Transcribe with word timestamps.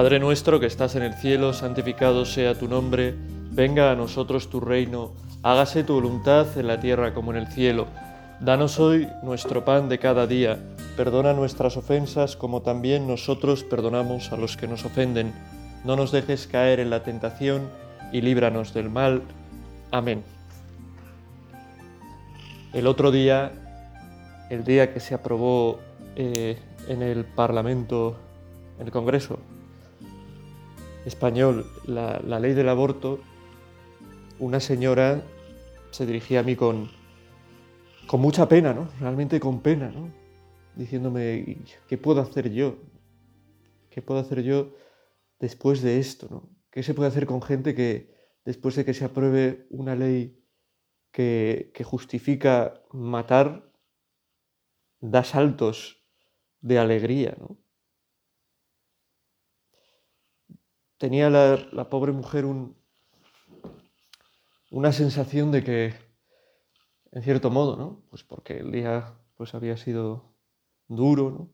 Padre 0.00 0.18
nuestro 0.18 0.58
que 0.58 0.64
estás 0.64 0.96
en 0.96 1.02
el 1.02 1.12
cielo, 1.12 1.52
santificado 1.52 2.24
sea 2.24 2.58
tu 2.58 2.68
nombre, 2.68 3.14
venga 3.50 3.92
a 3.92 3.94
nosotros 3.94 4.48
tu 4.48 4.58
reino, 4.58 5.12
hágase 5.42 5.84
tu 5.84 5.92
voluntad 5.92 6.46
en 6.56 6.68
la 6.68 6.80
tierra 6.80 7.12
como 7.12 7.32
en 7.32 7.36
el 7.36 7.48
cielo. 7.48 7.86
Danos 8.40 8.80
hoy 8.80 9.06
nuestro 9.22 9.62
pan 9.62 9.90
de 9.90 9.98
cada 9.98 10.26
día, 10.26 10.58
perdona 10.96 11.34
nuestras 11.34 11.76
ofensas 11.76 12.34
como 12.34 12.62
también 12.62 13.06
nosotros 13.06 13.62
perdonamos 13.62 14.32
a 14.32 14.38
los 14.38 14.56
que 14.56 14.66
nos 14.66 14.86
ofenden. 14.86 15.34
No 15.84 15.96
nos 15.96 16.12
dejes 16.12 16.46
caer 16.46 16.80
en 16.80 16.88
la 16.88 17.02
tentación 17.02 17.68
y 18.10 18.22
líbranos 18.22 18.72
del 18.72 18.88
mal. 18.88 19.20
Amén. 19.90 20.24
El 22.72 22.86
otro 22.86 23.10
día, 23.10 23.52
el 24.48 24.64
día 24.64 24.94
que 24.94 25.00
se 25.00 25.12
aprobó 25.14 25.78
eh, 26.16 26.56
en 26.88 27.02
el 27.02 27.26
Parlamento, 27.26 28.16
en 28.78 28.86
el 28.86 28.92
Congreso, 28.92 29.40
español 31.04 31.66
la, 31.86 32.20
ley 32.40 32.54
del 32.54 32.68
aborto, 32.68 33.20
una 34.38 34.60
señora 34.60 35.22
se 35.90 36.06
dirigía 36.06 36.40
a 36.40 36.42
mí 36.42 36.56
con, 36.56 36.90
con 38.06 38.20
mucha 38.20 38.48
pena, 38.48 38.72
¿no? 38.72 38.88
Realmente 39.00 39.40
con 39.40 39.60
pena, 39.60 39.90
¿no? 39.90 40.10
Diciéndome, 40.76 41.58
¿qué 41.88 41.98
puedo 41.98 42.20
hacer 42.20 42.52
yo? 42.52 42.78
¿Qué 43.90 44.02
puedo 44.02 44.20
hacer 44.20 44.42
yo 44.42 44.74
después 45.38 45.82
de 45.82 45.98
esto, 45.98 46.28
¿no? 46.30 46.50
¿Qué 46.70 46.82
se 46.82 46.94
puede 46.94 47.08
hacer 47.08 47.26
con 47.26 47.42
gente 47.42 47.74
que 47.74 48.14
después 48.44 48.76
de 48.76 48.84
que 48.84 48.94
se 48.94 49.04
apruebe 49.04 49.66
una 49.70 49.96
ley 49.96 50.40
que, 51.10 51.72
que 51.74 51.82
justifica 51.82 52.82
matar, 52.92 53.72
da 55.00 55.24
saltos 55.24 56.06
de 56.60 56.78
alegría, 56.78 57.34
¿no? 57.38 57.58
Tenía 61.00 61.30
la, 61.30 61.88
pobre 61.88 62.12
mujer 62.12 62.44
una 64.70 64.92
sensación 64.92 65.50
de 65.50 65.64
que, 65.64 65.94
en 67.10 67.22
cierto 67.22 67.50
modo, 67.50 67.74
¿no? 67.76 68.02
Pues 68.10 68.22
porque 68.22 68.58
el 68.58 68.70
día 68.70 69.14
pues, 69.34 69.54
había 69.54 69.78
sido 69.78 70.36
duro, 70.88 71.30
¿no? 71.30 71.50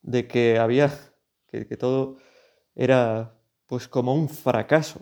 De 0.00 0.26
que 0.26 0.58
había, 0.58 0.90
que, 1.48 1.64
todo 1.76 2.16
era 2.74 3.38
pues 3.66 3.88
como 3.88 4.14
un 4.14 4.30
fracaso. 4.30 5.00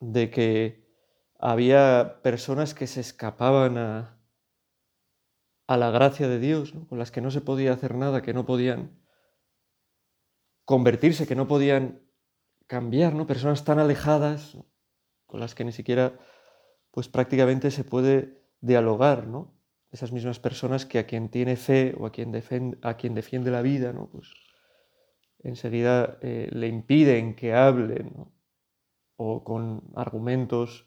De 0.00 0.30
que 0.30 0.88
había 1.38 2.22
personas 2.22 2.72
que 2.72 2.86
se 2.86 3.00
escapaban 3.00 3.76
a, 3.76 4.18
a 5.66 5.76
la 5.76 5.90
gracia 5.90 6.26
de 6.26 6.38
Dios, 6.38 6.74
¿no? 6.74 6.88
con 6.88 6.98
las 6.98 7.10
que 7.10 7.20
no 7.20 7.30
se 7.30 7.42
podía 7.42 7.74
hacer 7.74 7.96
nada, 7.96 8.22
que 8.22 8.32
no 8.32 8.46
podían 8.46 8.98
convertirse, 10.68 11.26
que 11.26 11.34
no 11.34 11.48
podían 11.48 12.02
cambiar, 12.66 13.14
¿no? 13.14 13.26
Personas 13.26 13.64
tan 13.64 13.78
alejadas 13.78 14.58
con 15.24 15.40
las 15.40 15.54
que 15.54 15.64
ni 15.64 15.72
siquiera, 15.72 16.18
pues 16.90 17.08
prácticamente 17.08 17.70
se 17.70 17.84
puede 17.84 18.42
dialogar, 18.60 19.26
¿no? 19.26 19.58
Esas 19.92 20.12
mismas 20.12 20.38
personas 20.40 20.84
que 20.84 20.98
a 20.98 21.06
quien 21.06 21.30
tiene 21.30 21.56
fe 21.56 21.94
o 21.98 22.04
a 22.04 22.12
quien, 22.12 22.32
defiende, 22.32 22.76
a 22.82 22.98
quien 22.98 23.14
defiende 23.14 23.50
la 23.50 23.62
vida, 23.62 23.94
¿no? 23.94 24.10
Pues 24.10 24.30
enseguida 25.38 26.18
eh, 26.20 26.50
le 26.52 26.68
impiden 26.68 27.34
que 27.34 27.54
hablen, 27.54 28.12
¿no? 28.14 28.34
O 29.16 29.44
con 29.44 29.84
argumentos 29.96 30.84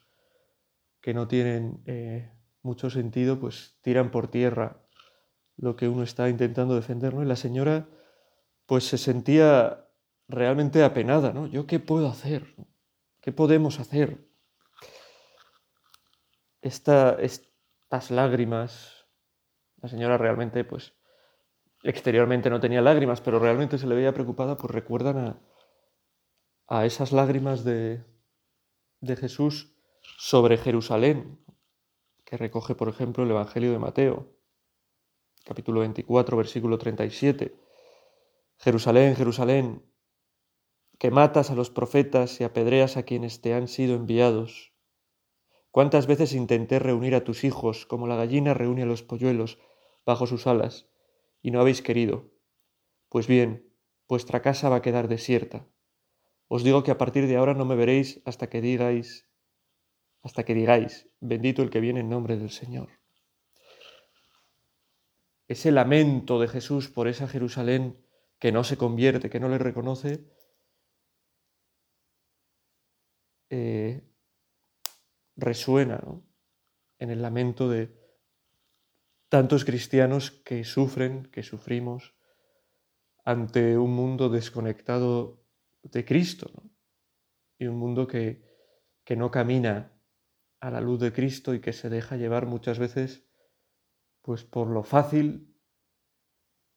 que 1.01 1.15
no 1.15 1.27
tienen 1.27 1.81
eh, 1.87 2.29
mucho 2.61 2.91
sentido, 2.91 3.39
pues 3.39 3.79
tiran 3.81 4.11
por 4.11 4.27
tierra 4.27 4.85
lo 5.57 5.75
que 5.75 5.87
uno 5.87 6.03
está 6.03 6.29
intentando 6.29 6.75
defender, 6.75 7.15
¿no? 7.15 7.23
Y 7.23 7.25
la 7.25 7.35
señora 7.35 7.89
pues 8.65 8.85
se 8.85 8.97
sentía 8.97 9.87
realmente 10.27 10.83
apenada, 10.83 11.33
¿no? 11.33 11.47
¿Yo 11.47 11.67
qué 11.67 11.79
puedo 11.79 12.07
hacer? 12.07 12.55
¿Qué 13.19 13.31
podemos 13.31 13.79
hacer? 13.79 14.29
estas 16.61 18.11
lágrimas, 18.11 19.07
la 19.81 19.89
señora 19.89 20.15
realmente, 20.15 20.63
pues, 20.63 20.93
exteriormente 21.81 22.51
no 22.51 22.59
tenía 22.59 22.81
lágrimas, 22.81 23.19
pero 23.19 23.39
realmente 23.39 23.79
se 23.79 23.87
le 23.87 23.95
veía 23.95 24.13
preocupada, 24.13 24.57
pues 24.57 24.71
recuerdan 24.71 25.17
a, 25.17 25.39
a 26.67 26.85
esas 26.85 27.11
lágrimas 27.11 27.63
de, 27.63 28.03
de 28.99 29.15
Jesús 29.15 29.75
sobre 30.19 30.57
Jerusalén, 30.57 31.43
que 32.23 32.37
recoge, 32.37 32.75
por 32.75 32.89
ejemplo, 32.89 33.23
el 33.23 33.31
Evangelio 33.31 33.71
de 33.71 33.79
Mateo, 33.79 34.27
capítulo 35.43 35.79
24, 35.79 36.37
versículo 36.37 36.77
37 36.77 37.70
Jerusalén, 38.63 39.15
Jerusalén, 39.15 39.83
que 40.99 41.09
matas 41.09 41.49
a 41.49 41.55
los 41.55 41.71
profetas 41.71 42.39
y 42.39 42.43
apedreas 42.43 42.95
a 42.95 43.01
quienes 43.01 43.41
te 43.41 43.55
han 43.55 43.67
sido 43.67 43.95
enviados. 43.95 44.71
¿Cuántas 45.71 46.05
veces 46.05 46.33
intenté 46.33 46.77
reunir 46.77 47.15
a 47.15 47.23
tus 47.23 47.43
hijos 47.43 47.87
como 47.87 48.05
la 48.05 48.15
gallina 48.15 48.53
reúne 48.53 48.83
a 48.83 48.85
los 48.85 49.01
polluelos 49.01 49.57
bajo 50.05 50.27
sus 50.27 50.45
alas, 50.45 50.87
y 51.41 51.49
no 51.49 51.59
habéis 51.59 51.81
querido? 51.81 52.29
Pues 53.09 53.25
bien, 53.25 53.73
vuestra 54.07 54.43
casa 54.43 54.69
va 54.69 54.75
a 54.75 54.81
quedar 54.83 55.07
desierta. 55.07 55.67
Os 56.47 56.63
digo 56.63 56.83
que 56.83 56.91
a 56.91 56.99
partir 56.99 57.25
de 57.25 57.37
ahora 57.37 57.55
no 57.55 57.65
me 57.65 57.75
veréis 57.75 58.21
hasta 58.25 58.47
que 58.47 58.61
digáis, 58.61 59.27
hasta 60.21 60.43
que 60.43 60.53
digáis, 60.53 61.09
bendito 61.19 61.63
el 61.63 61.71
que 61.71 61.79
viene 61.79 62.01
en 62.01 62.09
nombre 62.09 62.37
del 62.37 62.51
Señor. 62.51 62.89
Ese 65.47 65.71
lamento 65.71 66.39
de 66.39 66.47
Jesús 66.47 66.89
por 66.89 67.07
esa 67.07 67.27
Jerusalén 67.27 68.05
que 68.41 68.51
no 68.51 68.63
se 68.63 68.75
convierte, 68.75 69.29
que 69.29 69.39
no 69.39 69.49
le 69.49 69.59
reconoce, 69.59 70.25
eh, 73.51 74.01
resuena 75.35 76.01
en 76.97 77.11
el 77.11 77.21
lamento 77.21 77.69
de 77.69 77.95
tantos 79.29 79.63
cristianos 79.63 80.31
que 80.31 80.63
sufren, 80.63 81.27
que 81.27 81.43
sufrimos 81.43 82.15
ante 83.23 83.77
un 83.77 83.93
mundo 83.93 84.27
desconectado 84.29 85.45
de 85.83 86.03
Cristo 86.03 86.51
y 87.59 87.67
un 87.67 87.77
mundo 87.77 88.07
que, 88.07 88.43
que 89.03 89.15
no 89.15 89.29
camina 89.29 90.01
a 90.59 90.71
la 90.71 90.81
luz 90.81 90.99
de 90.99 91.13
Cristo 91.13 91.53
y 91.53 91.61
que 91.61 91.73
se 91.73 91.89
deja 91.89 92.17
llevar 92.17 92.47
muchas 92.47 92.79
veces 92.79 93.23
pues 94.23 94.43
por 94.43 94.67
lo 94.67 94.81
fácil 94.81 95.50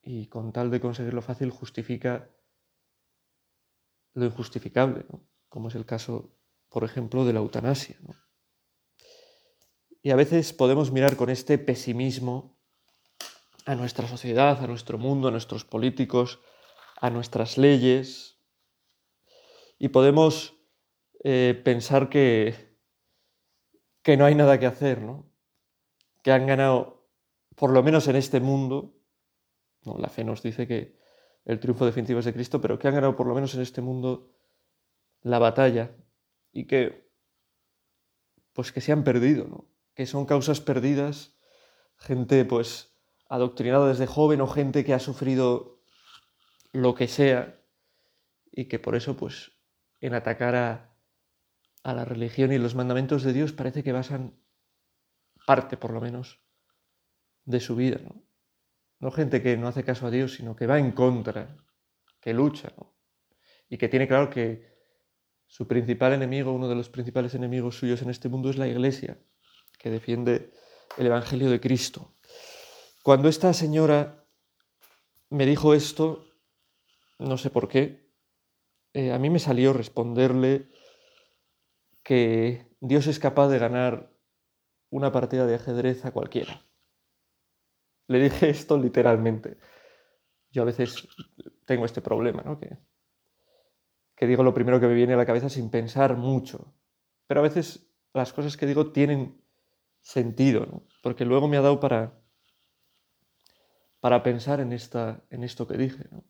y 0.05 0.27
con 0.27 0.53
tal 0.53 0.71
de 0.71 0.81
conseguirlo 0.81 1.23
fácil 1.23 1.51
justifica 1.51 2.31
lo 4.13 4.27
injustificable, 4.27 5.05
como 5.49 5.69
es 5.69 5.75
el 5.75 5.87
caso, 5.87 6.37
por 6.69 6.85
ejemplo, 6.85 7.25
de 7.25 7.33
la 7.33 7.41
eutanasia. 7.41 7.99
Y 10.03 10.11
a 10.11 10.17
veces 10.17 10.53
podemos 10.53 10.93
mirar 10.93 11.17
con 11.17 11.31
este 11.31 11.59
pesimismo 11.59 12.61
a 13.65 13.75
nuestra 13.75 14.07
sociedad, 14.07 14.63
a 14.63 14.67
nuestro 14.67 14.99
mundo, 14.99 15.29
a 15.29 15.31
nuestros 15.31 15.65
políticos, 15.65 16.41
a 17.01 17.11
nuestras 17.11 17.57
leyes, 17.57 18.39
y 19.79 19.89
podemos 19.89 20.55
eh, 21.25 21.61
pensar 21.65 22.09
que, 22.09 22.79
que 24.03 24.17
no 24.17 24.27
hay 24.27 24.35
nada 24.35 24.61
que 24.61 24.67
hacer, 24.67 25.01
¿no? 25.01 25.35
que 26.23 26.33
han 26.33 26.47
ganado, 26.47 27.07
por 27.55 27.71
lo 27.71 27.83
menos 27.83 28.09
en 28.09 28.17
este 28.17 28.41
mundo, 28.41 28.94
la 29.85 30.09
fe 30.09 30.25
nos 30.25 30.43
dice 30.43 30.67
que 30.67 30.97
el 31.45 31.61
triunfo 31.61 31.85
definitivo 31.85 32.21
es 32.21 32.25
de 32.25 32.33
Cristo, 32.33 32.61
pero 32.61 32.79
que 32.79 32.89
han 32.89 32.95
ganado 32.95 33.17
por 33.17 33.27
lo 33.27 33.35
menos 33.35 33.55
en 33.55 33.61
este 33.61 33.81
mundo 33.81 34.33
la 35.23 35.39
batalla 35.39 35.95
y 36.53 36.67
que 36.67 37.05
pues 38.53 38.73
que 38.73 38.81
se 38.81 38.93
han 38.93 39.05
perdido, 39.05 39.47
¿no? 39.47 39.69
que 39.95 40.07
son 40.07 40.27
causas 40.27 40.61
perdidas, 40.61 41.37
gente 41.97 42.45
pues 42.45 42.97
adoctrinada 43.29 43.89
desde 43.89 44.07
joven 44.07 44.41
o 44.41 44.47
gente 44.47 44.85
que 44.85 44.95
ha 44.95 45.01
sufrido 45.01 45.83
lo 46.73 46.95
que 46.95 47.09
sea 47.09 47.61
y 48.51 48.67
que 48.67 48.79
por 48.79 48.95
eso 48.97 49.17
pues 49.17 49.53
en 50.01 50.15
atacar 50.15 50.55
a, 50.57 50.97
a 51.83 51.95
la 51.95 52.05
religión 52.05 52.53
y 52.53 52.59
los 52.59 52.75
mandamientos 52.75 53.23
de 53.23 53.33
Dios 53.33 53.53
parece 53.53 53.83
que 53.83 53.93
basan 53.93 54.39
parte 55.47 55.77
por 55.77 55.93
lo 55.93 56.01
menos 56.01 56.41
de 57.45 57.61
su 57.61 57.77
vida, 57.77 58.01
¿no? 58.03 58.24
No 59.05 59.11
gente 59.11 59.43
que 59.43 59.59
no 59.59 59.69
hace 59.69 59.85
caso 59.85 60.07
a 60.07 60.11
Dios, 60.11 60.33
sino 60.33 60.57
que 60.57 60.67
va 60.67 60.79
en 60.79 60.93
contra, 60.93 61.59
que 62.23 62.33
lucha, 62.33 62.73
y 63.69 63.77
que 63.77 63.91
tiene 63.91 64.09
claro 64.09 64.31
que 64.31 64.73
su 65.47 65.69
principal 65.69 66.15
enemigo, 66.15 66.55
uno 66.55 66.71
de 66.71 66.75
los 66.75 66.89
principales 66.89 67.35
enemigos 67.35 67.77
suyos 67.77 68.01
en 68.01 68.09
este 68.09 68.31
mundo 68.31 68.49
es 68.49 68.57
la 68.57 68.67
Iglesia, 68.67 69.19
que 69.79 69.91
defiende 69.91 70.55
el 70.97 71.05
Evangelio 71.05 71.51
de 71.51 71.61
Cristo. 71.61 72.15
Cuando 73.03 73.29
esta 73.29 73.53
señora 73.53 74.25
me 75.29 75.45
dijo 75.45 75.75
esto, 75.75 76.25
no 77.19 77.37
sé 77.37 77.51
por 77.51 77.69
qué, 77.69 78.11
eh, 78.95 79.13
a 79.13 79.19
mí 79.19 79.29
me 79.29 79.39
salió 79.39 79.75
responderle 79.75 80.71
que 82.03 82.75
Dios 82.81 83.07
es 83.07 83.19
capaz 83.19 83.49
de 83.49 83.59
ganar 83.59 84.17
una 84.89 85.13
partida 85.13 85.45
de 85.45 85.57
ajedrez 85.57 86.07
a 86.07 86.13
cualquiera. 86.13 86.65
Le 88.09 88.19
dije 88.19 88.51
esto 88.51 88.79
literalmente. 88.79 89.59
Yo 90.51 90.63
a 90.63 90.67
veces 90.67 91.09
tengo 91.65 91.85
este 91.85 92.01
problema, 92.01 92.43
¿no? 92.43 92.59
Que 92.59 94.27
digo 94.27 94.43
lo 94.43 94.55
primero 94.55 94.81
que 94.81 94.87
me 94.87 94.95
viene 94.95 95.15
a 95.15 95.17
la 95.17 95.27
cabeza 95.27 95.49
sin 95.49 95.71
pensar 95.71 96.17
mucho. 96.17 96.75
Pero 97.27 97.41
a 97.41 97.43
veces 97.43 97.91
las 98.13 98.33
cosas 98.33 98.57
que 98.57 98.67
digo 98.67 98.93
tienen 98.93 99.43
sentido, 100.01 100.67
¿no? 100.67 100.87
porque 101.03 101.25
luego 101.25 101.49
me 101.49 101.57
ha 101.57 101.63
dado 101.63 101.81
para, 101.81 102.23
para 104.01 104.23
pensar 104.23 104.61
en, 104.61 104.73
esta, 104.73 105.25
en 105.31 105.43
esto 105.43 105.67
que 105.67 105.77
dije. 105.77 106.05
¿no? 106.11 106.25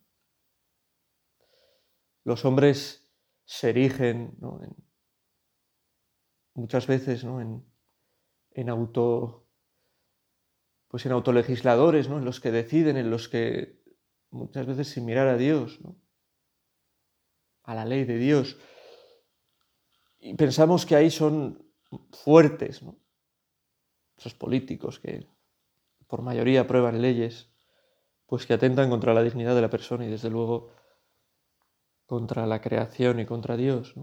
Los 2.23 2.45
hombres 2.45 3.13
se 3.45 3.71
erigen 3.71 4.39
muchas 6.55 6.87
veces 6.87 7.25
¿no? 7.25 7.41
en 7.41 8.71
auto 8.71 9.44
pues 10.95 11.07
en 11.07 11.11
autolegisladores, 11.11 12.09
¿no? 12.09 12.19
en 12.19 12.25
los 12.25 12.39
que 12.39 12.53
deciden, 12.53 12.97
en 12.97 13.11
los 13.11 13.29
que 13.29 13.83
muchas 14.31 14.65
veces 14.65 14.87
sin 14.91 15.05
mirar 15.05 15.27
a 15.27 15.37
Dios, 15.37 15.81
a 17.65 17.75
la 17.75 17.85
ley 17.85 18.05
de 18.05 18.17
Dios. 18.17 18.57
Y 20.21 20.35
pensamos 20.35 20.87
que 20.87 20.95
ahí 20.95 21.11
son 21.11 21.67
fuertes, 22.13 22.81
esos 24.17 24.35
políticos 24.35 25.01
que 25.01 25.27
por 26.07 26.23
mayoría 26.23 26.61
aprueban 26.61 27.03
leyes, 27.03 27.51
pues 28.27 28.47
que 28.47 28.55
atentan 28.55 28.89
contra 28.89 29.15
la 29.15 29.25
dignidad 29.25 29.57
de 29.57 29.63
la 29.63 29.71
persona 29.71 30.07
y 30.07 30.11
desde 30.11 30.31
luego 30.31 30.71
contra 32.07 32.47
la 32.47 32.61
creación 32.61 33.19
y 33.19 33.27
contra 33.27 33.57
Dios, 33.57 33.95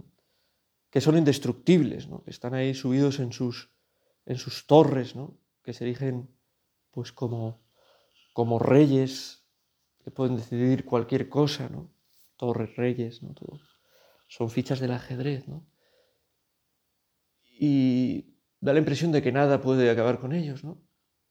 que 0.90 1.00
son 1.00 1.18
indestructibles, 1.18 2.10
¿no? 2.10 2.22
que 2.26 2.32
están 2.32 2.54
ahí 2.54 2.74
subidos 2.74 3.20
en 3.22 3.32
sus, 3.32 3.72
en 4.26 4.36
sus 4.36 4.68
torres, 4.68 5.16
¿no? 5.16 5.38
que 5.64 5.72
se 5.72 5.86
erigen 5.86 6.41
pues 6.92 7.12
como, 7.12 7.62
como 8.34 8.60
reyes 8.60 9.44
que 10.04 10.12
pueden 10.12 10.36
decidir 10.36 10.86
cualquier 10.86 11.30
cosa, 11.30 11.70
¿no? 11.70 11.90
Torres, 12.38 12.76
reyes, 12.76 13.24
¿no? 13.24 13.34
Todo. 13.34 13.60
Son 14.28 14.50
fichas 14.50 14.80
del 14.80 14.92
ajedrez, 14.92 15.48
¿no? 15.48 15.66
Y 17.44 18.36
da 18.60 18.74
la 18.74 18.80
impresión 18.80 19.12
de 19.12 19.22
que 19.22 19.32
nada 19.32 19.62
puede 19.62 19.90
acabar 19.90 20.20
con 20.20 20.34
ellos, 20.34 20.64
¿no? 20.64 20.78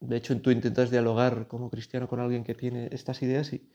De 0.00 0.16
hecho, 0.16 0.40
tú 0.40 0.50
intentas 0.50 0.90
dialogar 0.90 1.46
como 1.48 1.70
cristiano 1.70 2.08
con 2.08 2.20
alguien 2.20 2.44
que 2.44 2.54
tiene 2.54 2.88
estas 2.92 3.22
ideas 3.22 3.52
y 3.52 3.70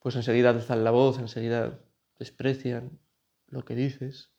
pues 0.00 0.16
enseguida 0.16 0.50
alzan 0.50 0.84
la 0.84 0.90
voz, 0.90 1.18
enseguida 1.18 1.80
desprecian 2.18 2.98
lo 3.46 3.64
que 3.64 3.74
dices. 3.74 4.30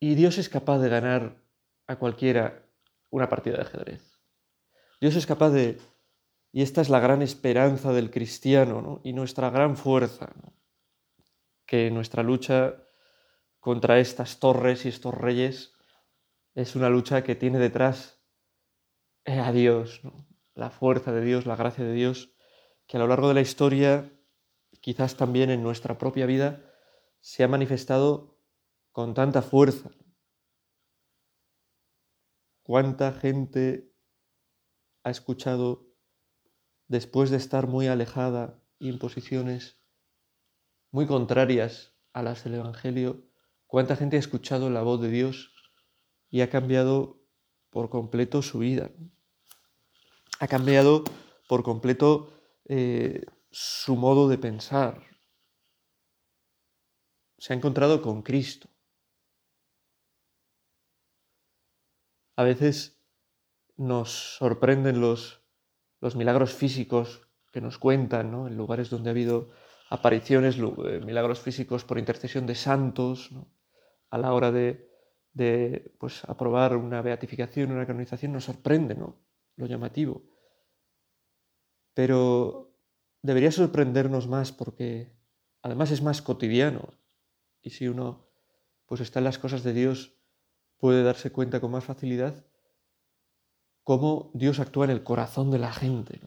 Y 0.00 0.14
Dios 0.14 0.38
es 0.38 0.48
capaz 0.48 0.78
de 0.78 0.88
ganar 0.88 1.42
a 1.86 1.96
cualquiera 1.96 2.67
una 3.10 3.28
partida 3.28 3.56
de 3.56 3.62
ajedrez. 3.62 4.18
Dios 5.00 5.16
es 5.16 5.26
capaz 5.26 5.50
de, 5.50 5.78
y 6.52 6.62
esta 6.62 6.80
es 6.80 6.88
la 6.88 7.00
gran 7.00 7.22
esperanza 7.22 7.92
del 7.92 8.10
cristiano 8.10 9.00
y 9.04 9.12
nuestra 9.12 9.50
gran 9.50 9.76
fuerza, 9.76 10.32
que 11.66 11.90
nuestra 11.90 12.22
lucha 12.22 12.76
contra 13.60 13.98
estas 13.98 14.38
torres 14.38 14.84
y 14.84 14.88
estos 14.88 15.14
reyes 15.14 15.72
es 16.54 16.74
una 16.74 16.88
lucha 16.88 17.22
que 17.22 17.34
tiene 17.34 17.58
detrás 17.58 18.20
a 19.24 19.52
Dios, 19.52 20.00
la 20.54 20.70
fuerza 20.70 21.12
de 21.12 21.20
Dios, 21.20 21.46
la 21.46 21.56
gracia 21.56 21.84
de 21.84 21.92
Dios, 21.92 22.34
que 22.86 22.96
a 22.96 23.00
lo 23.00 23.06
largo 23.06 23.28
de 23.28 23.34
la 23.34 23.40
historia, 23.42 24.10
quizás 24.80 25.16
también 25.16 25.50
en 25.50 25.62
nuestra 25.62 25.98
propia 25.98 26.26
vida, 26.26 26.64
se 27.20 27.44
ha 27.44 27.48
manifestado 27.48 28.38
con 28.90 29.14
tanta 29.14 29.42
fuerza 29.42 29.90
¿Cuánta 32.68 33.14
gente 33.14 33.90
ha 35.02 35.08
escuchado, 35.08 35.86
después 36.86 37.30
de 37.30 37.38
estar 37.38 37.66
muy 37.66 37.86
alejada 37.86 38.62
y 38.78 38.90
en 38.90 38.98
posiciones 38.98 39.80
muy 40.90 41.06
contrarias 41.06 41.94
a 42.12 42.22
las 42.22 42.44
del 42.44 42.56
Evangelio, 42.56 43.24
cuánta 43.66 43.96
gente 43.96 44.16
ha 44.16 44.18
escuchado 44.18 44.68
la 44.68 44.82
voz 44.82 45.00
de 45.00 45.08
Dios 45.08 45.50
y 46.28 46.42
ha 46.42 46.50
cambiado 46.50 47.22
por 47.70 47.88
completo 47.88 48.42
su 48.42 48.58
vida? 48.58 48.90
Ha 50.38 50.46
cambiado 50.46 51.04
por 51.48 51.62
completo 51.62 52.38
eh, 52.66 53.24
su 53.50 53.96
modo 53.96 54.28
de 54.28 54.36
pensar. 54.36 55.06
Se 57.38 57.54
ha 57.54 57.56
encontrado 57.56 58.02
con 58.02 58.20
Cristo. 58.20 58.68
A 62.38 62.44
veces 62.44 63.02
nos 63.76 64.36
sorprenden 64.36 65.00
los, 65.00 65.42
los 66.00 66.14
milagros 66.14 66.54
físicos 66.54 67.28
que 67.50 67.60
nos 67.60 67.78
cuentan, 67.78 68.30
¿no? 68.30 68.46
en 68.46 68.56
lugares 68.56 68.90
donde 68.90 69.10
ha 69.10 69.12
habido 69.12 69.50
apariciones, 69.90 70.56
eh, 70.56 71.00
milagros 71.04 71.40
físicos 71.40 71.82
por 71.82 71.98
intercesión 71.98 72.46
de 72.46 72.54
santos, 72.54 73.30
a 74.10 74.18
la 74.18 74.32
hora 74.34 74.52
de, 74.52 75.96
pues, 75.98 76.24
aprobar 76.26 76.76
una 76.76 77.02
beatificación, 77.02 77.72
una 77.72 77.88
canonización, 77.88 78.34
nos 78.34 78.44
sorprende 78.44 78.94
¿no? 78.94 79.16
lo 79.56 79.66
llamativo. 79.66 80.22
Pero 81.92 82.72
debería 83.20 83.50
sorprendernos 83.50 84.28
más 84.28 84.52
porque 84.52 85.10
además 85.60 85.90
es 85.90 86.02
más 86.02 86.22
cotidiano. 86.22 86.94
Y 87.62 87.70
si 87.70 87.88
uno 87.88 88.28
pues 88.86 89.00
está 89.00 89.18
en 89.18 89.24
las 89.24 89.40
cosas 89.40 89.64
de 89.64 89.72
Dios, 89.72 90.17
puede 90.78 91.02
darse 91.02 91.30
cuenta 91.30 91.60
con 91.60 91.70
más 91.70 91.84
facilidad 91.84 92.44
cómo 93.82 94.30
Dios 94.34 94.60
actúa 94.60 94.84
en 94.84 94.90
el 94.90 95.02
corazón 95.02 95.50
de 95.50 95.58
la 95.58 95.72
gente, 95.72 96.20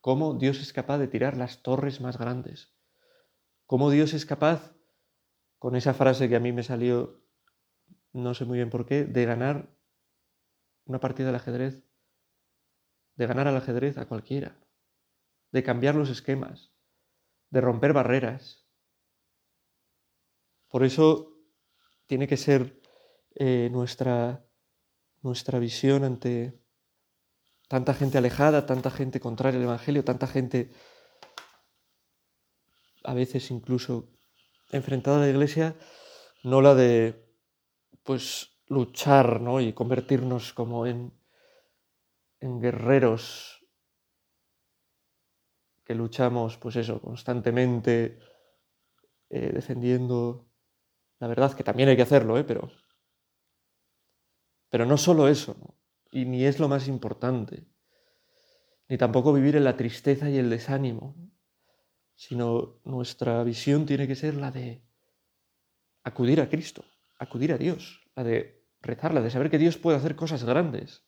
cómo 0.00 0.34
Dios 0.34 0.60
es 0.60 0.72
capaz 0.72 0.98
de 0.98 1.08
tirar 1.08 1.36
las 1.36 1.62
torres 1.62 2.00
más 2.00 2.18
grandes, 2.18 2.74
cómo 3.66 3.90
Dios 3.90 4.14
es 4.14 4.24
capaz, 4.24 4.74
con 5.58 5.76
esa 5.76 5.92
frase 5.92 6.28
que 6.28 6.36
a 6.36 6.40
mí 6.40 6.52
me 6.52 6.62
salió, 6.62 7.22
no 8.12 8.32
sé 8.32 8.44
muy 8.44 8.58
bien 8.58 8.70
por 8.70 8.86
qué, 8.86 9.04
de 9.04 9.24
ganar 9.26 9.76
una 10.86 11.00
partida 11.00 11.30
de 11.30 11.36
ajedrez, 11.36 11.84
de 13.16 13.26
ganar 13.26 13.46
al 13.46 13.56
ajedrez 13.56 13.98
a 13.98 14.06
cualquiera, 14.06 14.56
de 15.52 15.62
cambiar 15.62 15.96
los 15.96 16.08
esquemas, 16.08 16.72
de 17.50 17.60
romper 17.60 17.92
barreras. 17.92 18.66
Por 20.68 20.84
eso 20.84 21.36
tiene 22.06 22.26
que 22.26 22.36
ser 22.36 22.77
eh, 23.40 23.68
nuestra, 23.70 24.44
nuestra 25.22 25.60
visión 25.60 26.02
ante 26.02 26.60
tanta 27.68 27.94
gente 27.94 28.18
alejada, 28.18 28.66
tanta 28.66 28.90
gente 28.90 29.20
contraria 29.20 29.58
al 29.58 29.64
Evangelio, 29.64 30.02
tanta 30.02 30.26
gente 30.26 30.70
a 33.04 33.14
veces 33.14 33.50
incluso 33.52 34.08
enfrentada 34.72 35.18
a 35.18 35.20
la 35.20 35.28
Iglesia, 35.28 35.76
no 36.42 36.60
la 36.60 36.74
de 36.74 37.32
pues 38.02 38.58
luchar 38.66 39.40
¿no? 39.40 39.60
y 39.60 39.72
convertirnos 39.72 40.52
como 40.52 40.86
en, 40.86 41.12
en 42.40 42.60
guerreros 42.60 43.64
que 45.84 45.94
luchamos 45.94 46.56
pues 46.58 46.74
eso 46.74 47.00
constantemente 47.00 48.18
eh, 49.30 49.52
defendiendo 49.54 50.50
la 51.20 51.28
verdad 51.28 51.54
que 51.54 51.64
también 51.64 51.88
hay 51.88 51.96
que 51.96 52.02
hacerlo 52.02 52.36
¿eh? 52.36 52.44
pero 52.44 52.70
pero 54.70 54.86
no 54.86 54.96
solo 54.96 55.28
eso, 55.28 55.56
y 56.10 56.24
ni 56.24 56.44
es 56.44 56.58
lo 56.58 56.68
más 56.68 56.88
importante, 56.88 57.66
ni 58.88 58.96
tampoco 58.96 59.32
vivir 59.32 59.56
en 59.56 59.64
la 59.64 59.76
tristeza 59.76 60.30
y 60.30 60.38
el 60.38 60.50
desánimo, 60.50 61.14
sino 62.14 62.80
nuestra 62.84 63.42
visión 63.44 63.86
tiene 63.86 64.08
que 64.08 64.16
ser 64.16 64.34
la 64.34 64.50
de 64.50 64.82
acudir 66.02 66.40
a 66.40 66.48
Cristo, 66.48 66.84
acudir 67.18 67.52
a 67.52 67.58
Dios, 67.58 68.10
la 68.16 68.24
de 68.24 68.66
rezar, 68.80 69.14
la 69.14 69.20
de 69.20 69.30
saber 69.30 69.50
que 69.50 69.58
Dios 69.58 69.76
puede 69.76 69.98
hacer 69.98 70.16
cosas 70.16 70.44
grandes. 70.44 71.04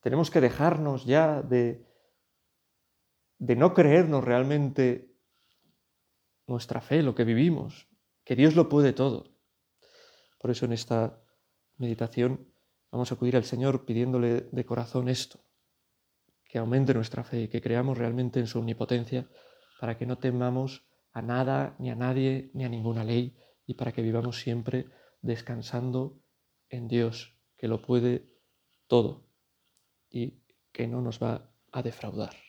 Tenemos 0.00 0.30
que 0.30 0.40
dejarnos 0.40 1.04
ya 1.04 1.42
de, 1.42 1.86
de 3.38 3.56
no 3.56 3.74
creernos 3.74 4.24
realmente 4.24 5.16
nuestra 6.46 6.80
fe, 6.80 7.02
lo 7.02 7.14
que 7.14 7.24
vivimos, 7.24 7.88
que 8.24 8.36
Dios 8.36 8.54
lo 8.54 8.68
puede 8.68 8.92
todo. 8.92 9.36
Por 10.38 10.50
eso 10.50 10.66
en 10.66 10.72
esta 10.72 11.20
meditación 11.78 12.52
vamos 12.90 13.10
a 13.10 13.14
acudir 13.14 13.36
al 13.36 13.44
Señor 13.44 13.84
pidiéndole 13.84 14.48
de 14.52 14.64
corazón 14.64 15.08
esto, 15.08 15.40
que 16.44 16.58
aumente 16.58 16.94
nuestra 16.94 17.24
fe 17.24 17.42
y 17.42 17.48
que 17.48 17.60
creamos 17.60 17.98
realmente 17.98 18.40
en 18.40 18.46
su 18.46 18.58
omnipotencia 18.58 19.28
para 19.80 19.96
que 19.96 20.06
no 20.06 20.18
temamos 20.18 20.86
a 21.12 21.22
nada, 21.22 21.76
ni 21.78 21.90
a 21.90 21.94
nadie, 21.94 22.50
ni 22.54 22.64
a 22.64 22.68
ninguna 22.68 23.04
ley 23.04 23.36
y 23.66 23.74
para 23.74 23.92
que 23.92 24.02
vivamos 24.02 24.40
siempre 24.40 24.86
descansando 25.20 26.20
en 26.68 26.88
Dios, 26.88 27.36
que 27.56 27.68
lo 27.68 27.82
puede 27.82 28.28
todo 28.86 29.28
y 30.10 30.42
que 30.72 30.86
no 30.86 31.00
nos 31.00 31.22
va 31.22 31.50
a 31.72 31.82
defraudar. 31.82 32.47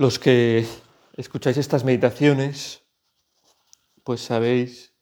Los 0.00 0.18
que 0.18 0.66
escucháis 1.18 1.58
estas 1.58 1.84
meditaciones, 1.84 2.86
pues 4.02 4.22
sabéis 4.22 4.94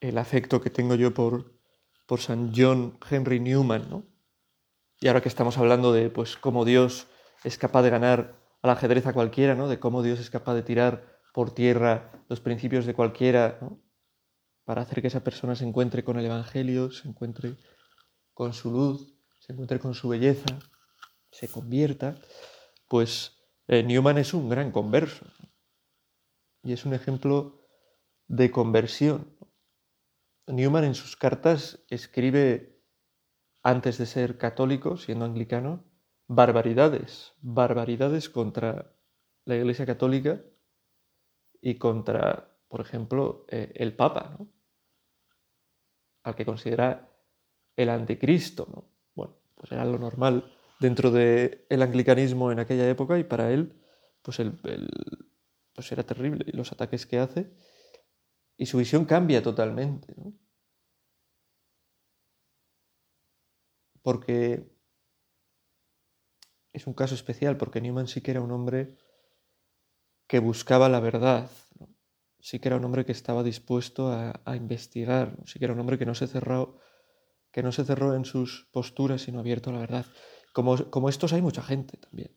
el 0.00 0.18
afecto 0.18 0.60
que 0.60 0.68
tengo 0.68 0.94
yo 0.94 1.14
por, 1.14 1.58
por 2.04 2.20
San 2.20 2.52
John 2.54 2.98
Henry 3.08 3.40
Newman, 3.40 3.88
¿no? 3.88 4.04
Y 5.00 5.08
ahora 5.08 5.22
que 5.22 5.30
estamos 5.30 5.56
hablando 5.56 5.94
de 5.94 6.10
pues 6.10 6.36
cómo 6.36 6.66
Dios 6.66 7.06
es 7.44 7.56
capaz 7.56 7.80
de 7.80 7.88
ganar 7.88 8.38
al 8.60 8.72
ajedrez 8.72 9.06
a 9.06 9.14
cualquiera, 9.14 9.54
¿no? 9.54 9.68
De 9.68 9.80
cómo 9.80 10.02
Dios 10.02 10.20
es 10.20 10.28
capaz 10.28 10.52
de 10.52 10.64
tirar 10.64 11.18
por 11.32 11.54
tierra 11.54 12.12
los 12.28 12.40
principios 12.40 12.84
de 12.84 12.92
cualquiera, 12.92 13.56
¿no? 13.62 13.80
Para 14.66 14.82
hacer 14.82 15.00
que 15.00 15.08
esa 15.08 15.24
persona 15.24 15.56
se 15.56 15.64
encuentre 15.64 16.04
con 16.04 16.18
el 16.18 16.26
Evangelio, 16.26 16.90
se 16.90 17.08
encuentre 17.08 17.56
con 18.34 18.52
su 18.52 18.70
luz, 18.70 19.14
se 19.38 19.54
encuentre 19.54 19.78
con 19.78 19.94
su 19.94 20.10
belleza, 20.10 20.58
se 21.30 21.48
convierta, 21.48 22.16
pues 22.86 23.37
eh, 23.68 23.82
Newman 23.82 24.16
es 24.16 24.32
un 24.32 24.48
gran 24.48 24.72
converso 24.72 25.26
y 26.62 26.72
es 26.72 26.86
un 26.86 26.94
ejemplo 26.94 27.60
de 28.26 28.50
conversión. 28.50 29.36
Newman 30.46 30.84
en 30.84 30.94
sus 30.94 31.16
cartas 31.16 31.84
escribe, 31.88 32.82
antes 33.62 33.98
de 33.98 34.06
ser 34.06 34.38
católico, 34.38 34.96
siendo 34.96 35.26
anglicano, 35.26 35.84
barbaridades, 36.26 37.34
barbaridades 37.42 38.30
contra 38.30 38.94
la 39.44 39.56
Iglesia 39.56 39.84
Católica 39.84 40.42
y 41.60 41.76
contra, 41.76 42.58
por 42.68 42.80
ejemplo, 42.80 43.44
eh, 43.48 43.72
el 43.74 43.94
Papa, 43.94 44.34
¿no? 44.38 44.48
al 46.22 46.34
que 46.34 46.46
considera 46.46 47.10
el 47.76 47.90
anticristo. 47.90 48.66
¿no? 48.70 48.84
Bueno, 49.14 49.36
pues 49.54 49.72
era 49.72 49.84
lo 49.84 49.98
normal 49.98 50.57
dentro 50.80 51.10
del 51.10 51.82
anglicanismo 51.82 52.52
en 52.52 52.60
aquella 52.60 52.88
época 52.88 53.18
y 53.18 53.24
para 53.24 53.50
él, 53.50 53.74
pues, 54.22 54.38
el, 54.40 54.58
pues 55.74 55.92
era 55.92 56.04
terrible 56.04 56.44
los 56.52 56.72
ataques 56.72 57.06
que 57.06 57.18
hace 57.18 57.50
y 58.56 58.66
su 58.66 58.78
visión 58.78 59.04
cambia 59.04 59.42
totalmente. 59.42 60.14
¿no? 60.16 60.32
Porque 64.02 64.68
es 66.72 66.86
un 66.86 66.94
caso 66.94 67.14
especial, 67.14 67.56
porque 67.56 67.80
Newman 67.80 68.08
sí 68.08 68.20
que 68.20 68.32
era 68.32 68.40
un 68.40 68.50
hombre 68.50 68.96
que 70.26 70.40
buscaba 70.40 70.88
la 70.88 71.00
verdad, 71.00 71.50
sí 72.40 72.58
que 72.58 72.68
era 72.68 72.76
un 72.76 72.84
hombre 72.84 73.04
que 73.04 73.12
estaba 73.12 73.42
dispuesto 73.42 74.12
a, 74.12 74.56
investigar, 74.56 75.36
sí 75.46 75.58
que 75.58 75.64
era 75.64 75.74
un 75.74 75.80
hombre 75.80 75.98
que 75.98 76.06
no 76.06 76.14
se 76.14 76.26
cerró, 76.26 76.78
que 77.50 77.62
no 77.62 77.72
se 77.72 77.84
cerró 77.84 78.14
en 78.14 78.24
sus 78.24 78.68
posturas, 78.72 79.22
sino 79.22 79.40
abierto 79.40 79.70
a 79.70 79.74
la 79.74 79.80
verdad. 79.80 80.06
Como, 80.64 81.08
estos 81.08 81.32
hay 81.32 81.40
mucha 81.40 81.62
gente 81.62 81.96
también. 81.98 82.32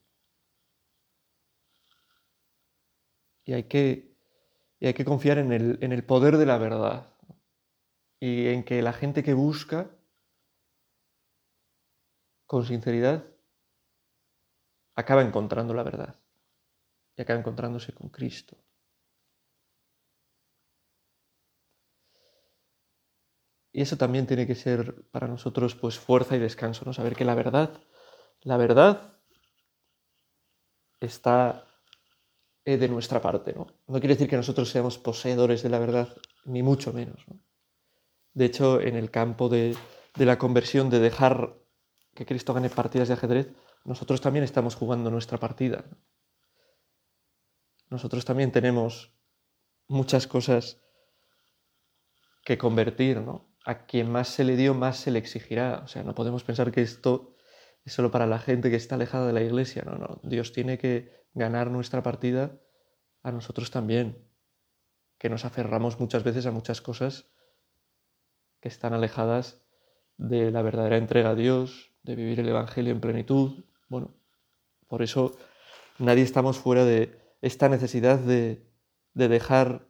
Y 3.43 3.53
hay 3.53 3.63
que, 3.63 4.15
hay 4.79 4.93
que 4.93 5.05
confiar 5.05 5.39
en 5.39 5.51
el, 5.51 5.79
en 5.81 5.91
el 5.91 6.03
poder 6.05 6.37
de 6.37 6.45
la 6.45 6.59
verdad 6.59 7.15
y 8.19 8.49
en 8.49 8.63
que 8.63 8.83
la 8.83 8.93
gente 8.93 9.23
que 9.23 9.33
busca 9.33 9.89
con 12.45 12.63
sinceridad 12.63 13.25
acaba 14.95 15.23
encontrando 15.23 15.73
la 15.73 15.81
verdad 15.81 16.15
y 17.17 17.23
acaba 17.23 17.39
encontrándose 17.39 17.91
con 17.91 18.09
Cristo. 18.09 18.55
Y 23.73 23.81
eso 23.81 23.97
también 23.97 24.27
tiene 24.27 24.45
que 24.45 24.53
ser 24.53 25.05
para 25.11 25.27
nosotros 25.27 25.73
pues 25.73 25.97
fuerza 25.97 26.35
y 26.35 26.39
descanso, 26.39 26.85
¿no? 26.85 26.93
Saber 26.93 27.15
que 27.15 27.25
la 27.25 27.35
verdad 27.35 27.81
la 28.43 28.57
verdad 28.57 29.13
está 30.99 31.65
eh, 32.65 32.77
de 32.77 32.87
nuestra 32.87 33.21
parte, 33.21 33.53
¿no? 33.53 33.67
No 33.87 33.99
quiere 33.99 34.15
decir 34.15 34.29
que 34.29 34.37
nosotros 34.37 34.69
seamos 34.69 34.97
poseedores 34.97 35.63
de 35.63 35.69
la 35.69 35.79
verdad, 35.79 36.15
ni 36.45 36.63
mucho 36.63 36.93
menos, 36.93 37.25
De 38.33 38.45
hecho, 38.45 38.79
en 38.79 38.95
el 38.95 39.11
campo 39.11 39.49
de, 39.49 39.75
la 40.15 40.37
conversión, 40.37 40.89
de 40.89 40.99
dejar 40.99 41.57
que 42.13 42.25
Cristo 42.25 42.53
gane 42.53 42.69
partidas 42.69 43.07
de 43.07 43.15
ajedrez, 43.15 43.53
nosotros 43.83 44.21
también 44.21 44.43
estamos 44.43 44.75
jugando 44.75 45.09
nuestra 45.09 45.37
partida. 45.39 45.85
Nosotros 47.89 48.23
también 48.23 48.51
tenemos 48.51 49.11
muchas 49.87 50.27
cosas 50.27 50.81
que 52.45 52.57
convertir, 52.57 53.21
¿no? 53.21 53.49
A 53.65 53.85
quien 53.85 54.11
más 54.11 54.29
se 54.29 54.43
le 54.43 54.55
dio, 54.55 54.73
más 54.73 54.97
se 54.97 55.11
le 55.11 55.19
exigirá. 55.19 55.81
O 55.83 55.87
sea, 55.87 56.03
no 56.03 56.15
podemos 56.15 56.43
pensar 56.43 56.71
que 56.71 56.81
esto 56.81 57.35
es 57.83 57.93
solo 57.93 58.11
para 58.11 58.27
la 58.27 58.39
gente 58.39 58.69
que 58.69 58.75
está 58.75 58.95
alejada 58.95 59.27
de 59.27 59.33
la 59.33 59.41
iglesia. 59.41 59.83
No, 59.85 59.97
no. 59.97 60.19
Dios 60.23 60.53
tiene 60.53 60.77
que 60.77 61.25
ganar 61.33 61.71
nuestra 61.71 62.03
partida 62.03 62.59
a 63.23 63.31
nosotros 63.31 63.71
también, 63.71 64.27
que 65.17 65.29
nos 65.29 65.45
aferramos 65.45 65.99
muchas 65.99 66.23
veces 66.23 66.45
a 66.45 66.51
muchas 66.51 66.81
cosas 66.81 67.31
que 68.59 68.67
están 68.67 68.93
alejadas 68.93 69.61
de 70.17 70.51
la 70.51 70.61
verdadera 70.61 70.97
entrega 70.97 71.31
a 71.31 71.35
Dios, 71.35 71.91
de 72.03 72.15
vivir 72.15 72.39
el 72.39 72.49
Evangelio 72.49 72.91
en 72.91 73.01
plenitud. 73.01 73.65
Bueno, 73.87 74.13
por 74.87 75.01
eso 75.01 75.35
nadie 75.97 76.23
estamos 76.23 76.57
fuera 76.57 76.85
de 76.85 77.19
esta 77.41 77.69
necesidad 77.69 78.19
de, 78.19 78.67
de 79.13 79.27
dejar 79.27 79.87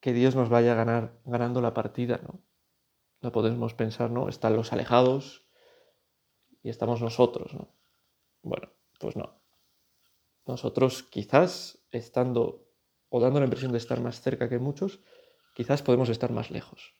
que 0.00 0.12
Dios 0.12 0.34
nos 0.34 0.50
vaya 0.50 0.72
a 0.72 0.76
ganar, 0.76 1.18
ganando 1.24 1.62
la 1.62 1.72
partida, 1.72 2.20
¿no? 2.22 2.42
No 3.22 3.32
podemos 3.32 3.72
pensar, 3.72 4.10
¿no? 4.10 4.28
Están 4.28 4.54
los 4.54 4.70
alejados, 4.74 5.43
y 6.64 6.70
estamos 6.70 7.00
nosotros, 7.00 7.54
¿no? 7.54 7.68
Bueno, 8.42 8.70
pues 8.98 9.14
no. 9.14 9.38
Nosotros 10.46 11.02
quizás 11.02 11.78
estando 11.92 12.66
o 13.10 13.20
dando 13.20 13.38
la 13.38 13.46
impresión 13.46 13.70
de 13.70 13.78
estar 13.78 14.00
más 14.00 14.20
cerca 14.20 14.48
que 14.48 14.58
muchos, 14.58 15.00
quizás 15.54 15.82
podemos 15.82 16.08
estar 16.08 16.32
más 16.32 16.50
lejos, 16.50 16.94